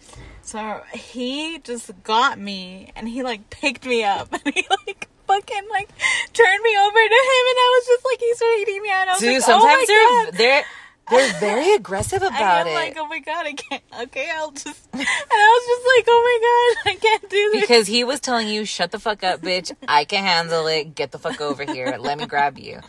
[0.43, 5.67] So he just got me and he like picked me up and he like fucking
[5.71, 5.89] like
[6.33, 9.07] turned me over to him and I was just like he started eating me out.
[9.07, 10.37] I was Dude, like, sometimes oh my they're God.
[10.37, 10.63] they're
[11.09, 12.73] they're very aggressive about it.
[12.73, 13.83] Like, oh my god, I can't.
[14.03, 14.87] Okay, I'll just.
[14.93, 17.61] And I was just like, oh my god, I can't do this.
[17.61, 19.75] because he was telling you, "Shut the fuck up, bitch!
[19.85, 20.95] I can handle it.
[20.95, 21.97] Get the fuck over here.
[21.99, 22.79] Let me grab you."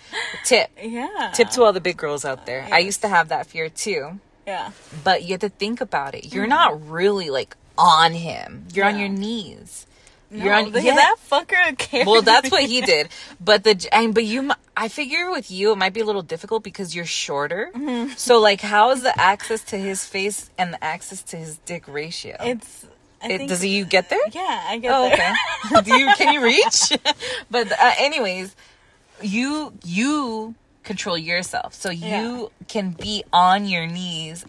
[0.45, 1.33] Tip, yeah.
[1.35, 2.69] tip to all the big girls out there.
[2.71, 4.71] I used to have that fear too, Yeah.
[5.03, 6.33] but you have to think about it.
[6.35, 8.67] You're not really like on him.
[8.73, 9.01] You're on Mm-hmm.
[9.01, 9.87] Your knees.
[10.31, 10.73] No, You're on.
[10.73, 10.95] yeah.
[10.97, 13.09] That fucker carried Well, that's what he did.
[13.41, 16.63] But the and but you, I figure with you it might be a little difficult
[16.65, 17.71] because you're shorter.
[17.75, 18.13] Mm-hmm.
[18.17, 21.85] So like, how is the access to his face and the access to his dick
[21.87, 22.37] ratio?
[22.41, 22.87] It's.
[23.23, 24.19] It, think, does you get there?
[24.33, 25.35] Yeah, I get Oh, there.
[25.73, 25.81] okay.
[25.91, 26.93] Do you can you reach?
[27.51, 28.55] but uh, anyways,
[29.23, 30.55] you you
[30.85, 32.47] control yourself, so you Yeah.
[32.69, 34.45] can be on your knees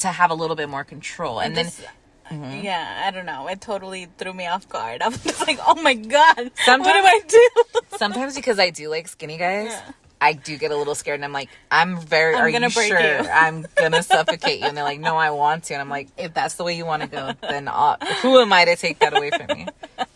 [0.00, 1.82] to have a little bit more control, and then Just-
[2.30, 2.62] Mm-hmm.
[2.62, 3.48] Yeah, I don't know.
[3.48, 5.00] It totally threw me off guard.
[5.04, 7.80] I was just like, oh my god, Sometimes- what do I do?
[7.96, 9.68] sometimes because I do like skinny guys.
[9.70, 9.80] Yeah.
[10.20, 12.34] I do get a little scared, and I'm like, I'm very.
[12.34, 13.00] I'm are gonna you break sure?
[13.00, 13.28] you.
[13.30, 16.34] I'm gonna suffocate you, and they're like, No, I want to, and I'm like, If
[16.34, 19.16] that's the way you want to go, then uh, who am I to take that
[19.16, 19.66] away from you?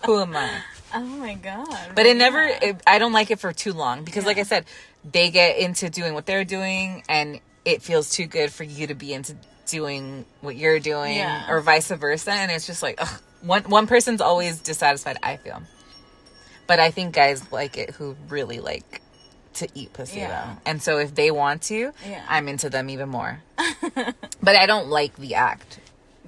[0.04, 0.50] Who am I?
[0.94, 1.92] oh my god.
[1.94, 2.46] But it never.
[2.46, 2.58] yeah.
[2.62, 4.66] It, I don't like it for too long because, like I said,
[5.10, 8.94] they get into doing what they're doing, and it feels too good for you to
[8.94, 9.36] be into
[9.66, 11.50] doing what you're doing, Yeah.
[11.50, 12.32] or vice versa.
[12.32, 15.16] And it's just like ugh, one one person's always dissatisfied.
[15.22, 15.62] I feel,
[16.66, 19.00] but I think guys like it who really like
[19.54, 20.28] to eat pussy Yeah.
[20.54, 20.60] though.
[20.70, 22.24] And so if they want to, Yeah.
[22.28, 23.42] I'm into them even more.
[24.42, 25.78] but I don't like the act.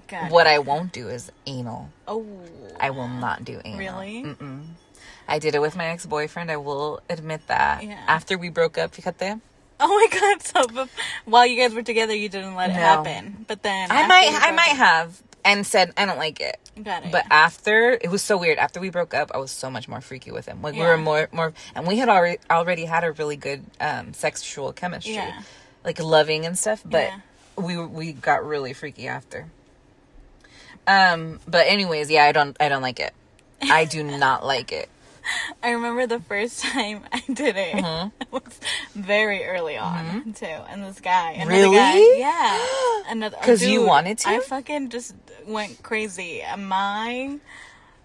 [0.08, 0.50] Got What it.
[0.50, 1.88] I won't do is anal.
[2.06, 2.26] Oh.
[2.78, 3.78] I will not do anal.
[3.78, 4.22] Really?
[4.24, 4.66] Mm-mm.
[5.28, 6.50] I did it with my ex boyfriend.
[6.50, 7.82] I will admit that.
[7.82, 7.98] Yeah.
[8.06, 9.40] After we broke up, fíjate.
[9.80, 10.42] Oh my god!
[10.42, 10.88] So but
[11.24, 12.78] while you guys were together, you didn't let it No.
[12.80, 13.44] happen.
[13.48, 16.58] But then I might, I might up- have, and said I don't like it.
[16.82, 17.12] Got it.
[17.12, 18.58] But after it was so weird.
[18.58, 20.62] After we broke up, I was so much more freaky with him.
[20.62, 24.12] Like we were more, more, and we had already already had a really good um,
[24.14, 25.42] sexual chemistry, Yeah.
[25.84, 26.82] like loving and stuff.
[26.84, 27.18] But Yeah.
[27.56, 29.46] we we got really freaky after.
[30.86, 31.40] Um.
[31.48, 33.12] But anyways, yeah, I don't, I don't like it.
[33.62, 34.88] I do not like it.
[35.62, 37.76] I remember the first time I did it.
[37.76, 38.08] Mm-hmm.
[38.20, 38.60] it was
[38.94, 41.76] very early on too, and this guy, another Really?
[41.76, 42.66] guy, yeah,
[43.12, 44.28] another 'Cause you wanted to?
[44.28, 45.14] I fucking just
[45.46, 46.42] went crazy.
[46.58, 47.38] My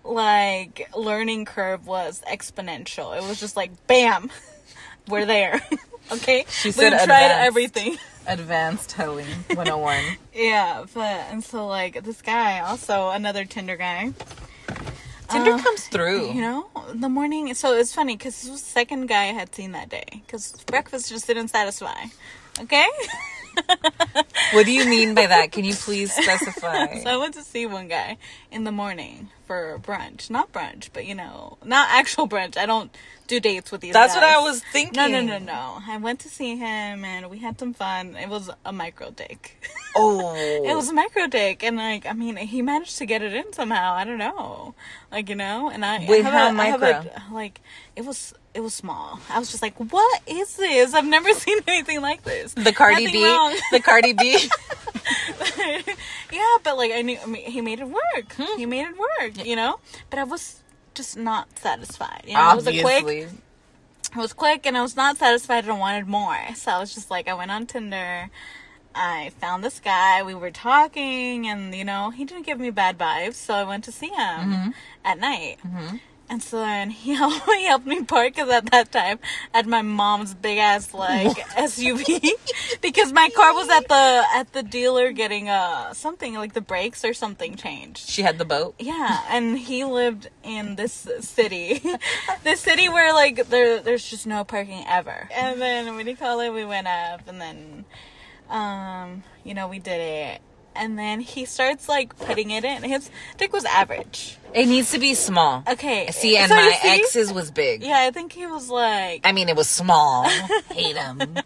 [0.04, 3.16] like learning curve was exponential.
[3.18, 4.32] It was just like bam,
[5.08, 5.62] we're there.
[6.12, 7.46] okay, She we said tried advanced.
[7.48, 7.98] everything.
[8.28, 10.04] Advanced hoeing 101.
[10.34, 14.14] Yeah, but and so like this guy, also another Tinder guy.
[15.30, 16.32] Tinder Uh, comes through.
[16.34, 17.54] You know, the morning.
[17.54, 20.06] So it's funny because this was the second guy I had seen that day.
[20.26, 22.06] Because breakfast just didn't satisfy.
[22.62, 22.88] Okay.
[24.54, 25.52] What do you mean by that?
[25.52, 27.02] Can you please specify?
[27.04, 28.18] so I went to see one guy
[28.52, 30.30] in the morning for brunch.
[30.30, 32.56] Not brunch, but you know, not actual brunch.
[32.56, 32.96] I don't
[33.26, 33.94] do dates with these.
[33.94, 34.24] That's what.
[34.24, 34.94] I was thinking.
[34.96, 35.80] No, no, no, no.
[35.88, 38.16] I went to see him and we had some fun.
[38.16, 39.60] It was a micro dick.
[39.96, 40.36] Oh,
[40.70, 43.52] It was a micro dick, and like I mean, he managed to get it in
[43.52, 43.94] somehow.
[43.94, 44.76] I don't know,
[45.12, 46.88] like you know, and I Wait, I how micro?
[46.90, 47.60] a- like
[47.96, 49.20] it was it was small.
[49.32, 50.94] I was just like, what is this?
[50.94, 52.54] I've never seen anything like this.
[52.54, 53.26] the Cardi Nothing B.
[53.26, 53.56] wrong.
[53.72, 54.50] The Cardi B.
[56.32, 58.34] yeah, but like I knew, I mean, he made it work.
[58.38, 58.58] Hmm.
[58.58, 59.80] He made it work, you know.
[60.10, 60.62] But I was
[60.94, 62.24] just not satisfied.
[62.28, 63.20] You know, it was a quick Obviously.
[64.12, 66.38] it was quick and I was not satisfied and I wanted more.
[66.56, 68.30] So I was just like, I went on Tinder.
[68.96, 70.24] I found this guy.
[70.24, 73.36] We were talking and, you know, he didn't give me bad vibes.
[73.36, 74.70] So I went to see him Mm-hmm.
[75.06, 75.58] at night.
[76.30, 79.20] And so then he helped, he helped me park because at that time
[79.54, 82.30] at my mom's big ass like SUV
[82.82, 87.04] because my car was at the at the dealer getting uh something like the brakes
[87.04, 88.08] or something changed.
[88.10, 88.76] She had the boat.
[88.80, 91.82] Yeah, and he lived in this city,
[92.44, 95.28] this city where like there there's just no parking ever.
[95.34, 97.86] And then when he called it, we went up, and then,
[98.50, 100.42] um, you know, we did it,
[100.80, 102.84] and then he starts like putting it in.
[102.84, 104.38] His dick was average.
[104.54, 105.64] It needs to be small.
[105.68, 107.02] Okay, See, and so my see?
[107.02, 107.84] ex's was big.
[107.84, 110.28] Yeah, I think he was like I mean, it was small.
[110.72, 111.38] Hate him.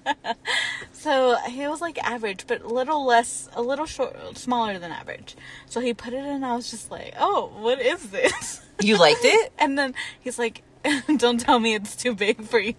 [0.94, 5.36] so he was like average, but a little less, a little short, smaller than average.
[5.66, 6.26] So he put it in.
[6.26, 8.62] and I was just like, oh, what is this?
[8.82, 9.52] You liked it?
[9.60, 10.62] And then he's like,
[11.18, 12.76] "Don't tell me it's too big for you."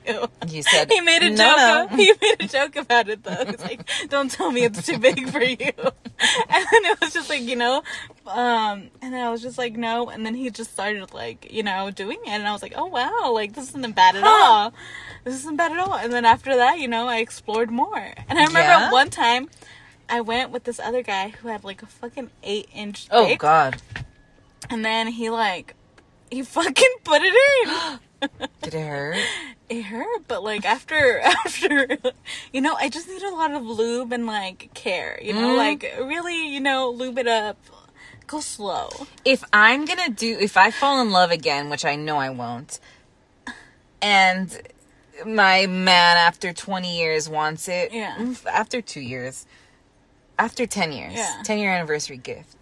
[0.48, 1.90] You said He made a "No, joke.
[1.92, 3.44] no." He made a joke about it though.
[3.46, 5.72] He's like, "Don't tell me it's too big for you."
[6.48, 7.82] And then it was just like, you know,
[8.26, 10.08] um, and then I was just like, no.
[10.08, 12.86] And then he just started like, you know, doing it, and I was like, oh
[12.86, 14.28] wow, like this isn't bad at Huh.
[14.28, 14.72] all.
[15.24, 15.94] This isn't bad at all.
[15.94, 18.12] And then after that, you know, I explored more.
[18.28, 18.90] And I remember Yeah?
[18.92, 19.48] one time.
[20.08, 23.40] I went with this other guy who had like a fucking eight inch Oh dick,
[23.40, 23.82] God.
[24.70, 25.74] and then he like
[26.34, 27.34] he fucking put it
[28.22, 28.28] in.
[28.62, 29.16] Did it hurt?
[29.70, 31.88] it hurt but like after after
[32.52, 35.56] you know i just need a lot of lube and like care you know Mhm.
[35.56, 37.56] like really you know lube it up
[38.26, 38.90] go slow
[39.24, 42.78] If I'm gonna do, if I fall in love again, which I know I won't,
[44.02, 44.60] and
[45.26, 48.16] my man after 20 years wants it, Yeah.
[48.18, 49.46] mm, after two years,
[50.38, 51.42] after 10 years, Yeah.
[51.44, 52.56] 10 year anniversary gift.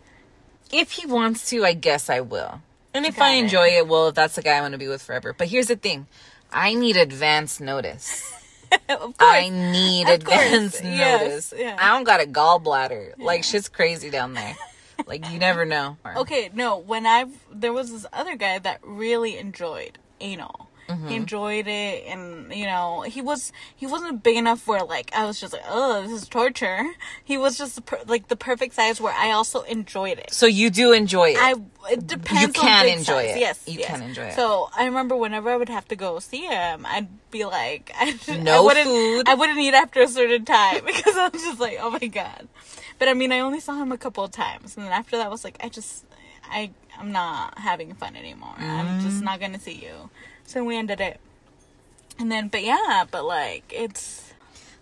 [0.72, 2.60] If he wants to, I guess I will.
[2.94, 4.88] And if Got I enjoy it, well, if that's the guy I want to be
[4.88, 5.32] with forever.
[5.32, 6.06] But here's the thing
[6.52, 8.30] I need advance notice.
[8.88, 11.54] of course I need Of course, advance yes, notice.
[11.56, 11.76] yeah.
[11.78, 13.18] I don't got a gallbladder.
[13.18, 14.56] Like shit's crazy down there.
[15.06, 15.96] like you never know.
[16.16, 21.08] okay no when i there was this other guy that really enjoyed anal Mm-hmm.
[21.08, 25.24] he enjoyed it and you know he was he wasn't big enough where like i
[25.24, 26.82] was just like oh this is torture
[27.24, 30.70] he was just per- like the perfect size where i also enjoyed it So you
[30.70, 31.38] do enjoy it.
[31.40, 31.54] I
[31.90, 32.42] it depends.
[32.42, 33.36] You can enjoy size.
[33.36, 33.40] it.
[33.40, 33.88] Yes, You yes.
[33.90, 34.34] can enjoy it.
[34.34, 38.14] So I remember whenever I would have to go see him, I'd be like, I,
[38.38, 39.28] No I wouldn't, food.
[39.28, 42.46] I wouldn't eat after a certain time because I was just like, oh my god.
[43.00, 45.26] But I mean, I only saw him a couple of times, and then after that,
[45.26, 46.04] I was like, I just,
[46.48, 48.54] I, I'm not having fun anymore.
[48.58, 49.02] I'm Mm.
[49.02, 50.08] just not gonna see you.
[50.52, 51.18] So we ended it.
[52.18, 54.34] And then, but yeah, but like it's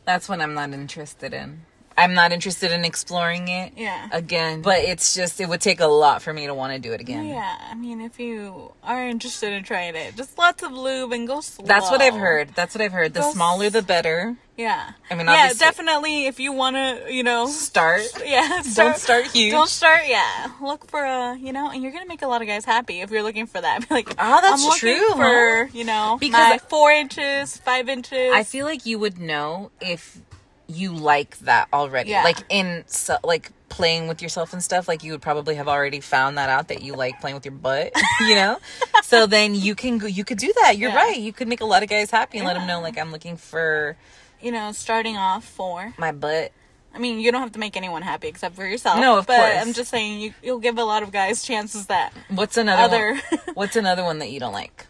[0.05, 1.63] That's what I'm not interested in.
[1.97, 4.09] I'm not interested in exploring it yeah.
[4.11, 4.63] again.
[4.63, 7.01] But it's just it would take a lot for me to want to do it
[7.01, 7.27] again.
[7.27, 11.29] Yeah, I mean, if you are interested in trying it, just lots of lube and
[11.29, 11.67] go slow.
[11.67, 12.49] That's what I've heard.
[12.57, 13.15] That's what I've heard.
[13.15, 14.37] The Go smaller the better.
[14.61, 14.93] Yeah.
[15.11, 16.27] I mean, yeah, definitely.
[16.27, 18.03] If you want to, you know, Start.
[18.27, 19.53] yeah, Don't start huge.
[19.53, 20.03] Don't start.
[20.07, 23.01] Yeah, look for a, you know, and you're gonna make a lot of guys happy
[23.01, 23.81] if you're looking for that.
[23.89, 28.33] Be like, oh, that's I'm true, For you know, Because my four inches, five inches.
[28.35, 30.21] I feel like you would know if
[30.67, 32.11] you like that already.
[32.11, 32.23] Yeah.
[32.25, 36.01] Like in so, like playing with yourself and stuff, like you would probably have already
[36.01, 38.59] found that out that you like playing with your butt, you know?
[39.05, 40.77] so then you can go you could do that.
[40.77, 40.97] You're Yeah.
[40.97, 41.19] right.
[41.19, 43.37] You could make a lot of guys happy and let them know like I'm looking
[43.37, 43.97] for
[44.43, 46.53] you know, starting off for my butt.
[46.93, 48.99] I mean, you don't have to make anyone happy except for yourself.
[49.01, 49.57] No, of but course.
[49.59, 53.13] I'm just saying, you you'll give a lot of guys chances that What's another other
[53.13, 53.41] one?
[53.55, 54.87] What's another one that you don't like?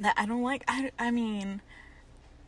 [0.00, 0.64] that I don't like.
[0.68, 1.60] I I mean.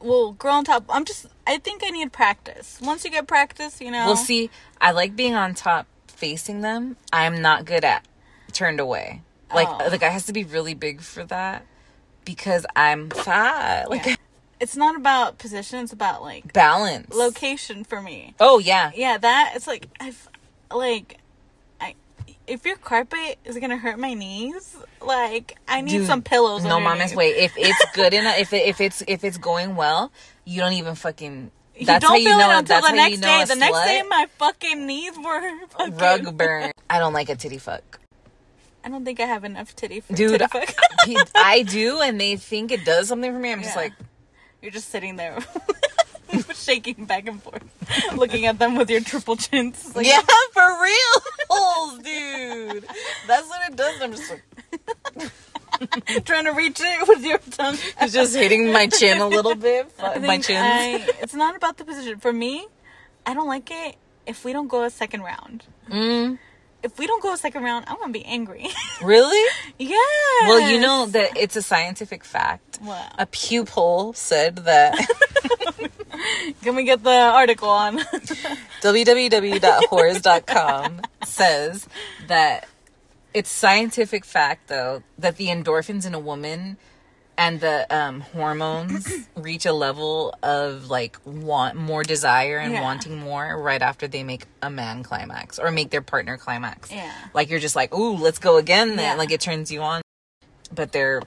[0.00, 0.84] Well, girl on top.
[0.88, 1.26] I'm just.
[1.46, 2.80] I think I need practice.
[2.82, 4.06] Once you get practice, you know.
[4.06, 6.96] Well, see, I like being on top facing them.
[7.12, 8.04] I'm not good at
[8.52, 9.22] turned away.
[9.54, 9.90] Like Oh.
[9.90, 11.64] the guy has to be really big for that
[12.24, 13.90] because I'm fat.
[13.90, 14.16] Like Yeah.
[14.62, 15.80] It's not about position.
[15.80, 17.12] It's about like balance.
[17.12, 18.36] location for me.
[18.38, 18.92] Oh yeah.
[18.94, 20.28] Yeah, that it's like I've
[20.72, 21.18] like
[21.80, 21.96] I
[22.46, 26.62] if your carpet is gonna hurt my knees, like I need Dude, some pillows.
[26.62, 27.30] No mama's way.
[27.30, 30.12] If it's good enough, if it, if it's if it's going well,
[30.44, 31.50] you don't even fucking.
[31.74, 32.50] You That's don't how you feel know.
[32.50, 33.44] it until the next you know day.
[33.44, 36.70] The next day, my fucking knees were fucking, rug burn.
[36.88, 37.98] I don't like a titty fuck.
[38.84, 40.74] I don't think I have enough titty for Dude, titty fuck.
[41.34, 43.50] I do, and they think it does something for me.
[43.50, 43.92] I'm just like,
[44.62, 45.38] You're just sitting there,
[46.54, 47.64] shaking back and forth,
[48.16, 49.94] looking at them with your triple chins.
[49.96, 50.20] Like, yeah,
[50.52, 52.86] for real, dude.
[53.26, 54.00] That's what it does.
[54.00, 57.76] I'm just like, trying to reach it with your tongue.
[58.00, 59.90] it's just hitting my chin a little bit.
[59.98, 61.02] My chin.
[61.20, 62.20] It's not about the position.
[62.20, 62.66] For me,
[63.26, 63.96] I don't like it
[64.26, 65.64] if we don't go a second round.
[65.90, 66.38] Mm,
[66.82, 68.66] If we don't go a second round, I'm gonna be angry.
[69.02, 69.50] really?
[69.78, 69.96] yeah.
[70.42, 72.78] Well, you know that it's a scientific fact.
[72.80, 73.14] What?
[73.18, 74.96] A Pew poll said that
[76.62, 77.98] Can we get the article on?
[78.82, 81.88] www.whores.com says
[82.28, 82.68] that
[83.34, 86.76] It's scientific fact though that the endorphins in a woman
[87.38, 92.82] and the um, hormones reach a level of like want more desire and Yeah.
[92.82, 96.92] wanting more right after they make a man climax or make their partner climax.
[96.92, 97.10] Yeah.
[97.34, 98.96] Like you're just like, ooh, let's go again.
[98.96, 99.14] Then Yeah.
[99.16, 100.02] like it turns you on,
[100.74, 101.22] but they're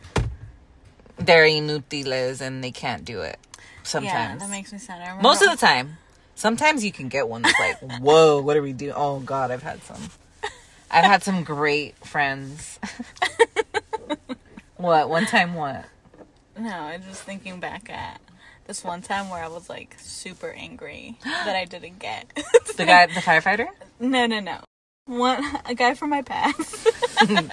[1.18, 3.40] they're inútiles and they can't do it.
[3.84, 5.22] Sometimes Yeah, that makes me sad.
[5.22, 5.98] Most of the time.
[6.38, 8.94] Sometimes you can get one that's like, whoa, what are we doing?
[8.96, 10.10] Oh God, I've had some.
[10.92, 12.78] I've had some great friends.
[14.78, 15.10] what?
[15.10, 15.86] One time what?
[16.58, 18.22] No, I'm just thinking back at
[18.68, 22.26] this one time where I was like super angry that I didn't get.
[22.76, 23.68] The guy, the firefighter?
[24.02, 24.60] no, no, no.
[25.06, 26.90] One a guy from my past.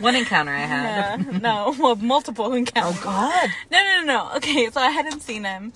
[0.00, 1.20] One encounter I had.
[1.20, 3.00] Yeah, no, well, multiple encounters.
[3.00, 3.50] Oh God.
[3.70, 4.36] No, no, no, no.
[4.36, 5.72] Okay, so I hadn't seen him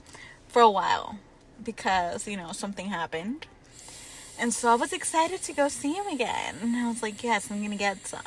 [0.49, 1.18] for a while
[1.62, 3.47] because, you know, something happened.
[4.39, 6.57] And so I was excited to go see him again.
[6.61, 8.20] And I was like, yes, I'm going to get some.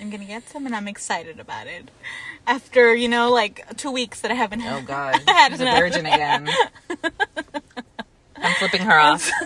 [0.00, 1.90] I'm going to get some, and I'm excited about it.
[2.46, 5.20] After, you know, like two weeks that I haven't Oh God.
[5.28, 5.78] had She's a enough.
[5.78, 6.48] virgin again.
[8.36, 9.30] I'm flipping her off.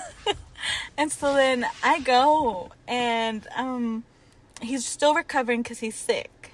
[0.99, 4.05] And so then I go, and um,
[4.63, 6.53] he's still recovering because he's sick.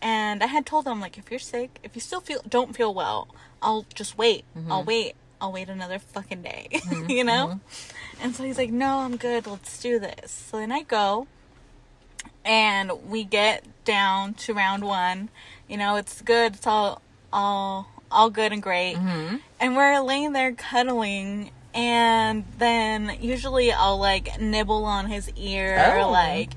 [0.00, 2.92] And I had told him, like, if you're sick, if you still feel don't feel
[2.92, 3.28] well,
[3.62, 4.44] I'll just wait.
[4.68, 4.88] I'll mm-hmm.
[4.88, 5.14] wait.
[5.40, 6.68] I'll wait another fucking day.
[6.82, 7.10] Mm-hmm.
[7.10, 7.46] you know.
[7.48, 8.01] Mm-hmm.
[8.22, 9.46] And so he's like, no, I'm good.
[9.46, 10.30] Let's do this.
[10.30, 11.26] So then I go,
[12.44, 15.28] and we get down to round one.
[15.68, 16.54] You know, it's good.
[16.54, 17.02] It's all
[17.32, 18.96] all all good and great.
[19.60, 21.50] And we're laying there cuddling.
[21.74, 26.10] And then usually I'll like nibble on his ear, Oh.
[26.10, 26.50] like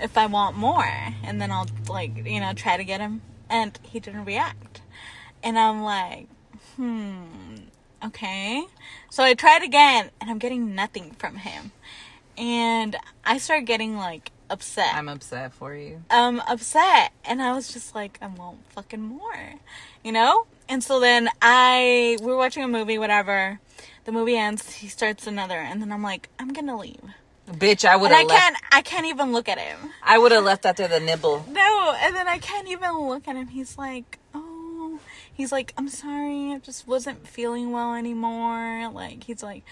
[0.00, 0.84] if I want more.
[1.24, 3.22] And then I'll like, you know, try to get him.
[3.50, 4.82] And he didn't react.
[5.42, 6.28] And I'm like,
[6.76, 7.22] hmm,
[8.04, 8.64] okay.
[9.10, 11.72] So I tried again and I'm getting nothing from him.
[12.36, 14.94] And I start getting like upset.
[14.94, 16.02] I'm upset for you.
[16.10, 19.54] um upset and I was just like, I want fucking more.
[20.04, 20.46] You know?
[20.68, 23.60] And so then I we were watching a movie, whatever.
[24.04, 27.00] The movie ends, he starts another, and then I'm like, I'm gonna leave.
[27.50, 28.40] Bitch, I would And I left.
[28.40, 29.78] can't I can't even look at him.
[30.02, 31.44] I would have left after the nibble.
[31.50, 33.48] No, and then I can't even look at him.
[33.48, 34.47] He's like, oh,
[35.38, 38.90] he's like, I'm sorry, I just wasn't feeling well anymore.
[38.92, 39.62] Like, he's like,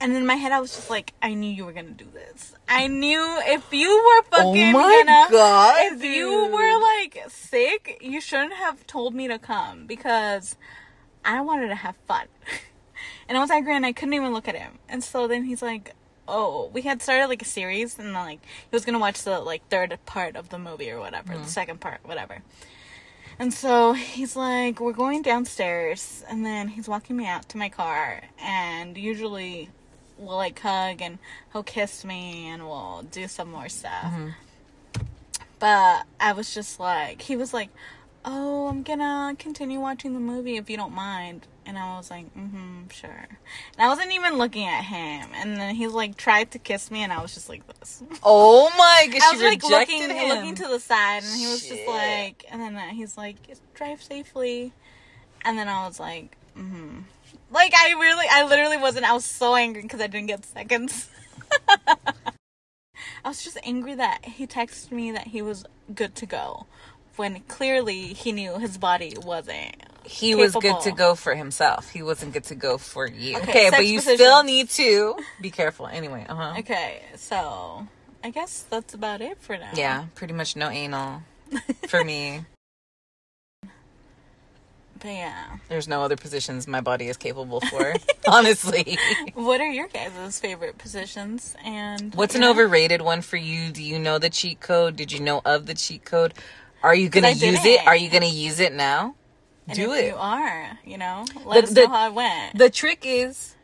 [0.00, 2.54] and in my head, I was just like, I knew you were gonna do this.
[2.66, 7.22] I knew if you were oh fucking oh my gonna, God, if you were like
[7.28, 10.56] sick, you shouldn't have told me to come because
[11.24, 12.26] I wanted to have fun.
[13.28, 14.78] And I was angry and I couldn't even look at him.
[14.88, 15.94] And so then he's like,
[16.28, 19.66] Oh, we had started like a series and like he was gonna watch the like
[19.68, 21.46] third part of the movie or whatever, the mm-hmm.
[21.46, 22.42] second part, whatever.
[23.38, 27.68] And so he's like, We're going downstairs and then he's walking me out to my
[27.68, 29.70] car and usually
[30.18, 31.18] we'll like hug and
[31.52, 34.04] he'll kiss me and we'll do some more stuff.
[34.04, 34.28] Mm-hmm.
[35.58, 37.70] But I was just like, he was like,
[38.24, 42.26] "Oh, I'm gonna continue watching the movie if you don't mind." And I was like,
[42.34, 45.30] "Mm-hmm, sure." And I wasn't even looking at him.
[45.34, 48.02] And then he like tried to kiss me, and I was just like this.
[48.22, 50.28] Oh my gosh, I was like looking, him.
[50.28, 51.70] looking to the side, and he was Shit.
[51.78, 53.36] just like, and then uh, he's like,
[53.74, 54.72] "Drive safely,"
[55.44, 57.00] and then I was like, "Mm-hmm."
[57.50, 59.04] Like I really, I literally wasn't.
[59.04, 61.08] I was so angry because I didn't get seconds.
[63.24, 65.64] I was just angry that he texted me that he was
[65.94, 66.66] good to go,
[67.16, 69.76] when clearly he knew his body wasn't.
[70.04, 71.90] he was good to go for himself.
[71.90, 73.36] He wasn't good to go for you.
[73.38, 74.20] Okay, Okay, but you positions.
[74.20, 75.86] still need to be careful.
[75.86, 76.54] Anyway, uh huh.
[76.60, 77.86] Okay, so
[78.24, 79.70] I guess that's about it for now.
[79.74, 81.22] Yeah, pretty much no anal
[81.88, 82.44] for me.
[85.00, 85.56] But yeah.
[85.68, 87.94] There's no other positions my body is capable for.
[88.28, 88.96] honestly,
[89.34, 91.56] What are your guys' favorite positions?
[91.64, 93.72] And what's an overrated one for you?
[93.72, 94.94] Do you know the cheat code?
[94.94, 96.34] Did you know of the cheat code?
[96.82, 97.86] Are you gonna use it?
[97.86, 99.14] Are you gonna use it now?
[99.68, 100.06] And Do if it.
[100.08, 102.58] You are, you know, let The- us the- how it went.
[102.58, 103.54] The trick is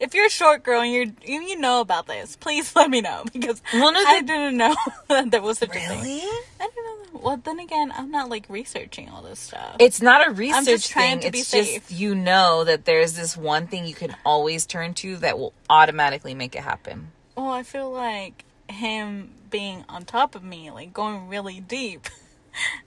[0.00, 3.00] if you're a short girl and you're you, you know about this, please let me
[3.02, 4.74] know because Well, no, I didn't know
[5.08, 5.88] that there was a thing.
[5.88, 6.22] really.
[6.60, 6.76] I don't
[7.14, 7.20] know.
[7.20, 9.76] Well, then again, I'm not like researching all this stuff.
[9.78, 11.26] It's not a research just trying thing.
[11.28, 11.88] to be it's safe.
[11.88, 15.52] just you know that there's this one thing you can always turn to that will
[15.70, 17.12] automatically make it happen.
[17.36, 22.06] well, I feel like him being on top of me, like going really deep,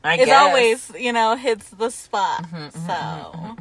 [0.03, 0.29] I is guess.
[0.29, 2.45] Mm-hmm, always you know hits the spot.
[2.87, 3.55] so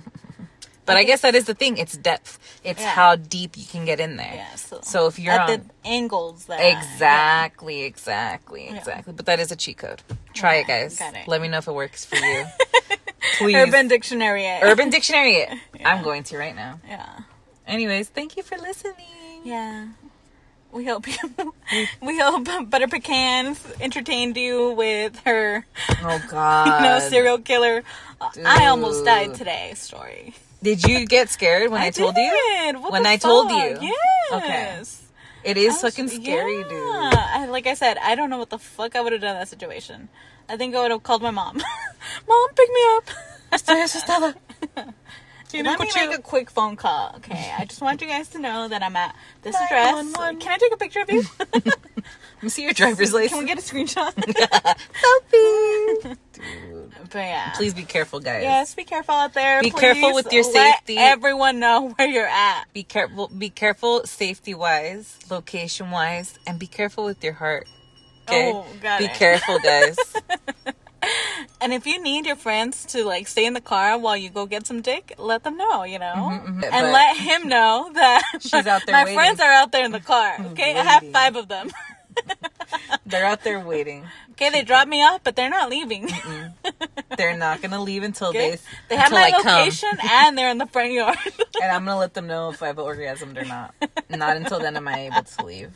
[0.86, 1.78] But I guess that is the thing.
[1.78, 2.38] It's depth.
[2.62, 2.90] It's Yeah.
[2.90, 4.34] how deep you can get in there.
[4.34, 8.76] yeah, so, So if you're at on the angles that exactly, exactly, Yeah.
[8.76, 9.12] exactly.
[9.14, 10.02] But that is a cheat code.
[10.34, 11.00] Try it, guys.
[11.00, 11.26] it.
[11.26, 12.44] Let me know if it works for you.
[13.38, 13.56] Please.
[13.56, 14.44] Urban Dictionary.
[14.44, 14.62] it.
[14.62, 15.36] Urban Dictionary.
[15.36, 15.58] It.
[15.86, 16.80] I'm going to right now.
[16.86, 17.20] Yeah.
[17.66, 19.40] Anyways, thank you for listening.
[19.44, 19.86] Yeah.
[20.74, 21.52] We hope you,
[22.02, 25.64] we hope Butter Pecans entertained you with her,
[26.02, 26.66] Oh God.
[26.82, 27.84] you know, serial killer.
[28.44, 29.72] I almost died today.
[29.76, 30.34] Story.
[30.64, 32.32] Did you get scared when I, told you?
[32.80, 33.78] What When I told you?
[33.80, 33.92] Yes.
[34.32, 35.50] Okay.
[35.50, 36.68] It is was- fucking scary, yeah.
[36.68, 36.82] dude.
[37.14, 39.40] I, like I said, I don't know what the fuck I would have done in
[39.42, 40.08] that situation.
[40.48, 41.56] I think I would have called my mom.
[42.28, 43.04] mom, pick me up.
[45.52, 47.52] Let me make a quick phone call, okay?
[47.58, 49.94] I just want you guys to know that I'm at this address.
[49.94, 50.40] 911.
[50.40, 51.22] Can I take a picture of you?
[51.64, 53.32] Let me see your driver's license.
[53.32, 54.12] Can we get a screenshot?
[56.02, 56.16] Selfie.
[56.32, 56.92] Dude.
[57.10, 57.52] but yeah.
[57.54, 58.42] Please be careful, guys.
[58.42, 59.62] Yes, be careful out there.
[59.62, 60.96] Be careful with your safety.
[60.98, 62.64] everyone know where you're at.
[62.72, 63.28] Be careful.
[63.28, 67.68] Be careful, safety wise, location wise, and be careful with your heart.
[68.28, 68.52] Okay.
[68.54, 69.14] Oh, got be it.
[69.14, 69.96] careful, guys.
[71.60, 74.44] And if you need your friends to like stay in the car while you go
[74.46, 76.62] get some dick, let them know, you know, mhm.
[76.62, 79.16] and But- let him know that She's out there my waiting.
[79.18, 80.36] friends are out there in the car.
[80.52, 81.70] Okay, I have five of them.
[83.06, 84.04] They're out there waiting.
[84.32, 86.08] Okay, they dropped me off, but they're not leaving.
[87.16, 88.50] They're not gonna leave until Okay?
[88.52, 88.58] they
[88.90, 89.46] They have my I come.
[89.46, 91.16] location and they're in the front yard.
[91.62, 93.74] and I'm gonna let them know if I've orgasmed or not.
[94.10, 95.72] Not until then am I able to leave.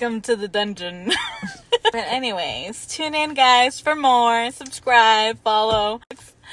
[0.00, 1.12] Come to the dungeon.
[1.82, 4.50] but anyways, tune in, guys, for more.
[4.50, 6.00] Subscribe, follow.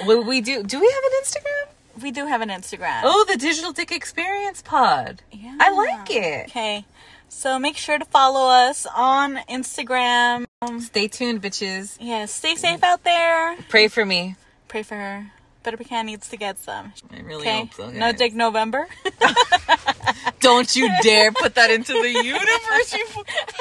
[0.05, 0.63] We do?
[0.63, 2.03] Do we have an Instagram?
[2.03, 3.03] We do have an Instagram.
[3.05, 5.21] Oh, the Digital Diq Experience Pod.
[5.31, 5.55] Yeah.
[5.61, 6.49] I like it.
[6.49, 6.85] Okay.
[7.29, 10.43] So make sure to follow us on Instagram.
[10.79, 11.95] Stay tuned, bitches.
[12.01, 13.55] yeah, stay safe out there.
[13.69, 14.35] Pray for me.
[14.67, 15.31] Pray for her.
[15.63, 16.93] Butter Pecan needs to get some.
[17.11, 17.57] I really Okay.
[17.59, 17.89] hope so.
[17.89, 18.17] no guys.
[18.19, 18.87] dick November.
[20.39, 22.93] Don't you dare put that into the universe.
[22.93, 23.05] You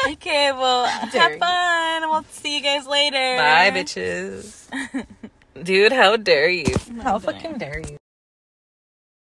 [0.12, 1.38] okay, well, dare have you.
[1.38, 2.10] fun.
[2.10, 3.36] We'll see you guys later.
[3.36, 5.04] Bye, bitches.
[5.62, 6.76] Dude, how dare you?
[7.02, 7.32] How dare.
[7.32, 7.96] fucking dare you?